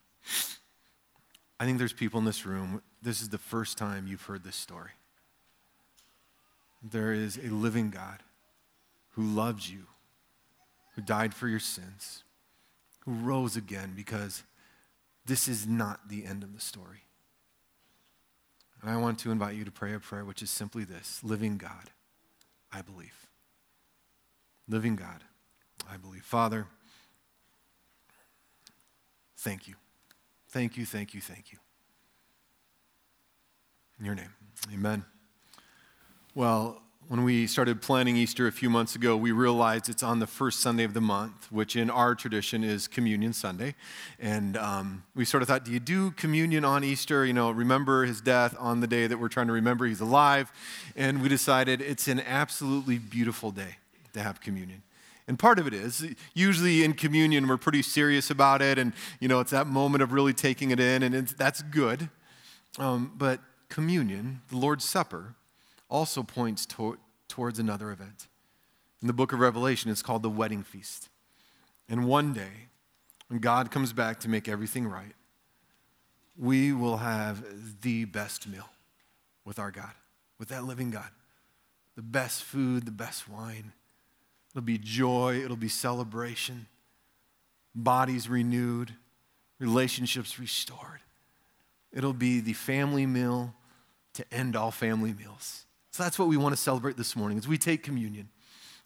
I 1.61 1.65
think 1.65 1.79
there's 1.79 1.93
people 1.93 2.19
in 2.19 2.25
this 2.25 2.47
room, 2.47 2.83
this 3.03 3.21
is 3.21 3.29
the 3.29 3.39
first 3.39 3.77
time 3.77 4.07
you've 4.07 4.23
heard 4.23 4.45
this 4.45 4.57
story. 4.57 4.93
There 6.83 7.13
is 7.13 7.37
a 7.37 7.49
living 7.49 7.91
God 7.91 8.23
who 9.11 9.23
loves 9.23 9.71
you, 9.71 9.87
who 10.95 11.03
died 11.03 11.35
for 11.35 11.49
your 11.49 11.59
sins, 11.59 12.23
who 13.01 13.13
rose 13.13 13.57
again 13.57 13.93
because 13.97 14.45
this 15.27 15.49
is 15.49 15.67
not 15.67 16.09
the 16.09 16.25
end 16.25 16.43
of 16.43 16.55
the 16.55 16.61
story. 16.61 17.03
And 18.81 18.91
I 18.91 18.97
want 18.97 19.19
to 19.21 19.33
invite 19.33 19.57
you 19.57 19.65
to 19.65 19.73
pray 19.73 19.93
a 19.93 19.99
prayer 19.99 20.25
which 20.25 20.43
is 20.43 20.51
simply 20.51 20.85
this 20.85 21.21
Living 21.25 21.59
God, 21.59 21.91
I 22.73 22.83
believe. 22.83 23.28
Living 24.69 24.97
God, 24.97 25.25
I 25.91 25.97
believe. 25.97 26.23
Father, 26.23 26.67
thank 29.39 29.67
you. 29.67 29.75
Thank 30.51 30.77
you, 30.77 30.85
thank 30.85 31.15
you, 31.15 31.21
thank 31.21 31.53
you. 31.53 31.59
In 33.99 34.05
your 34.05 34.15
name, 34.15 34.33
amen. 34.73 35.05
Well, 36.35 36.83
when 37.09 37.25
we 37.25 37.47
started 37.47 37.81
planning 37.81 38.17
Easter 38.17 38.47
a 38.47 38.53
few 38.53 38.69
months 38.69 38.95
ago, 38.95 39.17
we 39.17 39.33
realized 39.33 39.89
it's 39.89 40.03
on 40.03 40.19
the 40.19 40.27
first 40.27 40.61
Sunday 40.61 40.85
of 40.85 40.93
the 40.93 41.01
month, 41.01 41.51
which 41.51 41.75
in 41.75 41.89
our 41.89 42.15
tradition 42.15 42.63
is 42.63 42.87
Communion 42.87 43.33
Sunday. 43.33 43.75
And 44.21 44.59
um, 44.59 45.05
we 45.15 45.25
sort 45.25 45.43
of 45.43 45.49
thought, 45.49 45.65
do 45.65 45.73
you 45.73 45.81
do 45.81 46.11
communion 46.11 46.67
on 46.67 46.85
Easter? 46.85 47.25
You 47.25 47.33
know, 47.33 47.51
remember 47.51 48.05
his 48.05 48.21
death 48.21 48.55
on 48.59 48.81
the 48.81 48.87
day 48.87 49.07
that 49.07 49.19
we're 49.19 49.29
trying 49.29 49.47
to 49.47 49.55
remember 49.55 49.87
he's 49.87 50.03
alive. 50.03 50.53
And 50.95 51.23
we 51.23 51.31
decided 51.31 51.81
it's 51.81 52.09
an 52.09 52.21
absolutely 52.21 52.99
beautiful 52.99 53.53
day 53.53 53.77
to 54.19 54.25
have 54.25 54.41
communion. 54.41 54.83
And 55.27 55.39
part 55.39 55.59
of 55.59 55.67
it 55.67 55.75
is, 55.75 56.07
usually 56.35 56.85
in 56.85 56.95
communion, 56.95 57.47
we're 57.47 57.59
pretty 57.59 57.83
serious 57.83 58.31
about 58.31 58.63
it. 58.63 58.79
And, 58.79 58.93
you 59.21 59.29
know, 59.29 59.41
it's 59.41 59.51
that 59.51 59.67
moment 59.67 60.03
of 60.03 60.13
really 60.13 60.33
taking 60.33 60.71
it 60.71 60.81
in, 60.81 61.03
and 61.03 61.29
that's 61.29 61.63
good. 61.63 62.09
Um, 62.79 63.13
but 63.17 63.41
communion, 63.69 64.41
the 64.49 64.57
Lord's 64.57 64.85
Supper, 64.85 65.35
also 65.91 66.23
points 66.23 66.65
to- 66.67 66.99
towards 67.29 67.59
another 67.59 67.91
event. 67.91 68.27
In 69.03 69.07
the 69.07 69.13
book 69.13 69.33
of 69.33 69.41
Revelation, 69.41 69.91
it's 69.91 70.03
called 70.03 70.23
the 70.23 70.31
wedding 70.31 70.63
feast. 70.63 71.09
And 71.89 72.07
one 72.07 72.33
day, 72.33 72.69
when 73.29 73.41
God 73.41 73.71
comes 73.71 73.93
back 73.93 74.21
to 74.21 74.29
make 74.29 74.49
everything 74.49 74.87
right, 74.87 75.15
we 76.37 76.73
will 76.73 76.99
have 76.99 77.83
the 77.83 78.07
best 78.07 78.49
meal 78.49 78.71
with 79.45 79.59
our 79.59 79.71
God, 79.71 79.93
with 80.39 80.49
that 80.49 80.65
living 80.65 80.91
God. 80.91 81.11
The 81.97 82.03
best 82.03 82.43
food, 82.45 82.87
the 82.87 82.93
best 82.93 83.29
wine. 83.29 83.73
It'll 84.59 84.67
be 84.67 84.79
joy, 84.79 85.41
it'll 85.45 85.57
be 85.57 85.69
celebration, 85.69 86.67
bodies 87.77 88.29
renewed, 88.29 88.93
relationships 89.61 90.41
restored. 90.41 90.99
It'll 91.93 92.13
be 92.13 92.41
the 92.41 92.55
family 92.55 93.07
meal 93.07 93.55
to 94.15 94.25
end 94.35 94.57
all 94.57 94.73
family 94.73 95.15
meals. 95.15 95.65
So 95.93 96.03
that's 96.03 96.19
what 96.19 96.27
we 96.27 96.37
want 96.37 96.57
to 96.57 96.61
celebrate 96.61 96.97
this 96.97 97.15
morning 97.15 97.39
as 97.39 97.47
we 97.47 97.57
take 97.57 97.85
communion. 97.85 98.31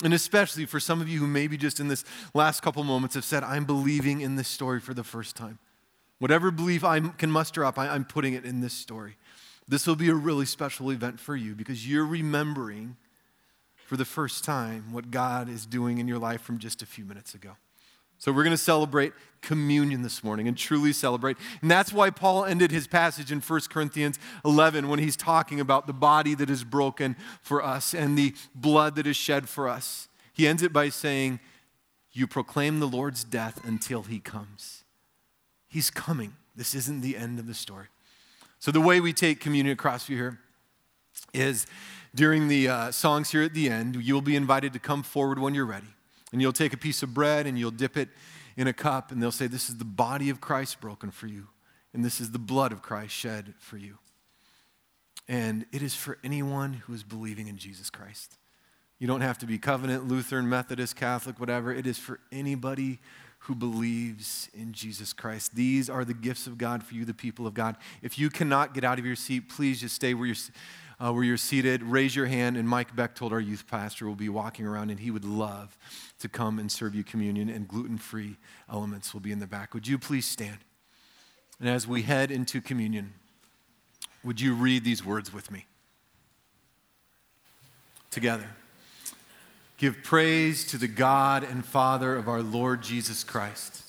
And 0.04 0.12
especially 0.12 0.66
for 0.66 0.78
some 0.78 1.00
of 1.00 1.08
you 1.08 1.20
who 1.20 1.26
maybe 1.26 1.56
just 1.56 1.80
in 1.80 1.88
this 1.88 2.04
last 2.34 2.60
couple 2.60 2.84
moments 2.84 3.14
have 3.14 3.24
said, 3.24 3.42
I'm 3.42 3.64
believing 3.64 4.20
in 4.20 4.36
this 4.36 4.48
story 4.48 4.78
for 4.78 4.92
the 4.92 5.02
first 5.02 5.36
time. 5.36 5.58
Whatever 6.18 6.50
belief 6.50 6.84
I 6.84 7.00
can 7.00 7.30
muster 7.30 7.64
up, 7.64 7.78
I'm 7.78 8.04
putting 8.04 8.34
it 8.34 8.44
in 8.44 8.60
this 8.60 8.74
story. 8.74 9.16
This 9.66 9.86
will 9.86 9.96
be 9.96 10.10
a 10.10 10.14
really 10.14 10.44
special 10.44 10.90
event 10.90 11.18
for 11.18 11.34
you 11.34 11.54
because 11.54 11.88
you're 11.88 12.04
remembering 12.04 12.98
for 13.92 13.98
the 13.98 14.04
first 14.06 14.42
time 14.42 14.90
what 14.90 15.10
God 15.10 15.50
is 15.50 15.66
doing 15.66 15.98
in 15.98 16.08
your 16.08 16.18
life 16.18 16.40
from 16.40 16.56
just 16.56 16.80
a 16.80 16.86
few 16.86 17.04
minutes 17.04 17.34
ago. 17.34 17.50
So 18.16 18.32
we're 18.32 18.42
going 18.42 18.56
to 18.56 18.62
celebrate 18.62 19.12
communion 19.42 20.00
this 20.00 20.24
morning 20.24 20.48
and 20.48 20.56
truly 20.56 20.94
celebrate. 20.94 21.36
And 21.60 21.70
that's 21.70 21.92
why 21.92 22.08
Paul 22.08 22.46
ended 22.46 22.70
his 22.70 22.86
passage 22.86 23.30
in 23.30 23.40
1 23.40 23.60
Corinthians 23.68 24.18
11 24.46 24.88
when 24.88 24.98
he's 24.98 25.14
talking 25.14 25.60
about 25.60 25.86
the 25.86 25.92
body 25.92 26.34
that 26.36 26.48
is 26.48 26.64
broken 26.64 27.16
for 27.42 27.62
us 27.62 27.92
and 27.92 28.16
the 28.16 28.34
blood 28.54 28.94
that 28.94 29.06
is 29.06 29.16
shed 29.16 29.46
for 29.46 29.68
us. 29.68 30.08
He 30.32 30.48
ends 30.48 30.62
it 30.62 30.72
by 30.72 30.88
saying, 30.88 31.38
You 32.12 32.26
proclaim 32.26 32.80
the 32.80 32.88
Lord's 32.88 33.24
death 33.24 33.62
until 33.62 34.04
he 34.04 34.20
comes. 34.20 34.84
He's 35.68 35.90
coming. 35.90 36.32
This 36.56 36.74
isn't 36.74 37.02
the 37.02 37.18
end 37.18 37.38
of 37.38 37.46
the 37.46 37.52
story. 37.52 37.88
So, 38.58 38.70
the 38.70 38.80
way 38.80 39.00
we 39.00 39.12
take 39.12 39.38
communion 39.38 39.74
across 39.74 40.06
here 40.06 40.38
is 41.34 41.66
during 42.14 42.48
the 42.48 42.68
uh, 42.68 42.90
songs 42.90 43.30
here 43.30 43.42
at 43.42 43.54
the 43.54 43.68
end, 43.68 43.96
you'll 43.96 44.20
be 44.20 44.36
invited 44.36 44.72
to 44.74 44.78
come 44.78 45.02
forward 45.02 45.38
when 45.38 45.54
you're 45.54 45.66
ready. 45.66 45.86
And 46.32 46.40
you'll 46.40 46.52
take 46.52 46.72
a 46.72 46.76
piece 46.78 47.02
of 47.02 47.12
bread 47.12 47.46
and 47.46 47.58
you'll 47.58 47.70
dip 47.70 47.96
it 47.96 48.08
in 48.56 48.66
a 48.66 48.72
cup, 48.72 49.10
and 49.10 49.22
they'll 49.22 49.32
say, 49.32 49.46
This 49.46 49.68
is 49.68 49.78
the 49.78 49.84
body 49.84 50.28
of 50.28 50.40
Christ 50.40 50.80
broken 50.80 51.10
for 51.10 51.26
you, 51.26 51.48
and 51.92 52.04
this 52.04 52.20
is 52.20 52.30
the 52.30 52.38
blood 52.38 52.72
of 52.72 52.82
Christ 52.82 53.14
shed 53.14 53.54
for 53.58 53.76
you. 53.76 53.98
And 55.28 55.66
it 55.72 55.82
is 55.82 55.94
for 55.94 56.18
anyone 56.22 56.74
who 56.74 56.92
is 56.92 57.02
believing 57.02 57.48
in 57.48 57.56
Jesus 57.56 57.88
Christ. 57.90 58.36
You 58.98 59.06
don't 59.06 59.20
have 59.20 59.38
to 59.38 59.46
be 59.46 59.58
covenant, 59.58 60.06
Lutheran, 60.06 60.48
Methodist, 60.48 60.96
Catholic, 60.96 61.40
whatever. 61.40 61.72
It 61.72 61.86
is 61.86 61.98
for 61.98 62.20
anybody 62.30 63.00
who 63.40 63.54
believes 63.54 64.48
in 64.54 64.72
Jesus 64.72 65.12
Christ. 65.12 65.56
These 65.56 65.90
are 65.90 66.04
the 66.04 66.14
gifts 66.14 66.46
of 66.46 66.58
God 66.58 66.84
for 66.84 66.94
you, 66.94 67.04
the 67.04 67.14
people 67.14 67.46
of 67.46 67.54
God. 67.54 67.76
If 68.00 68.18
you 68.18 68.30
cannot 68.30 68.74
get 68.74 68.84
out 68.84 69.00
of 69.00 69.06
your 69.06 69.16
seat, 69.16 69.48
please 69.48 69.80
just 69.80 69.96
stay 69.96 70.14
where 70.14 70.26
you're 70.26 70.36
uh, 71.02 71.12
where 71.12 71.24
you're 71.24 71.36
seated, 71.36 71.82
raise 71.82 72.14
your 72.14 72.26
hand, 72.26 72.56
and 72.56 72.68
Mike 72.68 72.94
Bechtold, 72.94 73.32
our 73.32 73.40
youth 73.40 73.66
pastor, 73.66 74.06
will 74.06 74.14
be 74.14 74.28
walking 74.28 74.64
around, 74.66 74.90
and 74.90 75.00
he 75.00 75.10
would 75.10 75.24
love 75.24 75.76
to 76.20 76.28
come 76.28 76.60
and 76.60 76.70
serve 76.70 76.94
you 76.94 77.02
communion, 77.02 77.48
and 77.48 77.66
gluten 77.66 77.98
free 77.98 78.36
elements 78.70 79.12
will 79.12 79.20
be 79.20 79.32
in 79.32 79.40
the 79.40 79.46
back. 79.48 79.74
Would 79.74 79.88
you 79.88 79.98
please 79.98 80.26
stand? 80.26 80.58
And 81.58 81.68
as 81.68 81.88
we 81.88 82.02
head 82.02 82.30
into 82.30 82.60
communion, 82.60 83.14
would 84.22 84.40
you 84.40 84.54
read 84.54 84.84
these 84.84 85.04
words 85.04 85.32
with 85.32 85.50
me? 85.50 85.66
Together. 88.12 88.46
Give 89.78 89.96
praise 90.04 90.64
to 90.66 90.78
the 90.78 90.86
God 90.86 91.42
and 91.42 91.64
Father 91.64 92.14
of 92.14 92.28
our 92.28 92.42
Lord 92.42 92.82
Jesus 92.82 93.24
Christ. 93.24 93.82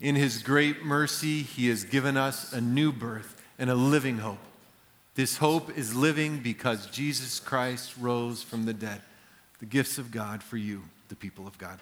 In 0.00 0.16
his 0.16 0.42
great 0.42 0.84
mercy, 0.84 1.42
he 1.42 1.68
has 1.68 1.84
given 1.84 2.16
us 2.16 2.52
a 2.52 2.60
new 2.60 2.90
birth 2.90 3.40
and 3.56 3.70
a 3.70 3.76
living 3.76 4.18
hope 4.18 4.38
this 5.16 5.38
hope 5.38 5.76
is 5.76 5.94
living 5.94 6.38
because 6.38 6.86
Jesus 6.86 7.40
Christ 7.40 7.94
rose 7.98 8.42
from 8.42 8.66
the 8.66 8.74
dead. 8.74 9.00
The 9.58 9.66
gifts 9.66 9.96
of 9.96 10.10
God 10.10 10.42
for 10.42 10.58
you, 10.58 10.82
the 11.08 11.16
people 11.16 11.46
of 11.46 11.56
God. 11.56 11.80